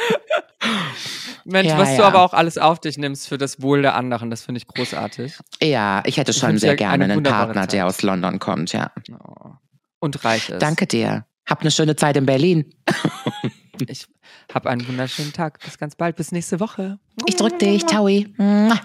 [1.45, 2.07] Mensch, Ja, was du ja.
[2.09, 5.35] aber auch alles auf dich nimmst für das Wohl der anderen, das finde ich großartig.
[5.63, 7.83] ja, ich hätte schon wünsche sehr gerne einen Partner, der Zeit.
[7.83, 8.93] aus London kommt, ja.
[9.13, 9.51] Oh.
[10.01, 10.63] Und reich ist.
[10.63, 11.27] Danke dir.
[11.47, 12.71] Hab eine schöne Zeit in Berlin.
[13.89, 14.07] Ich
[14.55, 15.59] habe einen wunderschönen Tag.
[15.59, 16.15] Bis ganz bald.
[16.15, 17.01] Bis nächste Woche.
[17.27, 17.83] Ich drück dich.
[18.37, 18.79] Mua.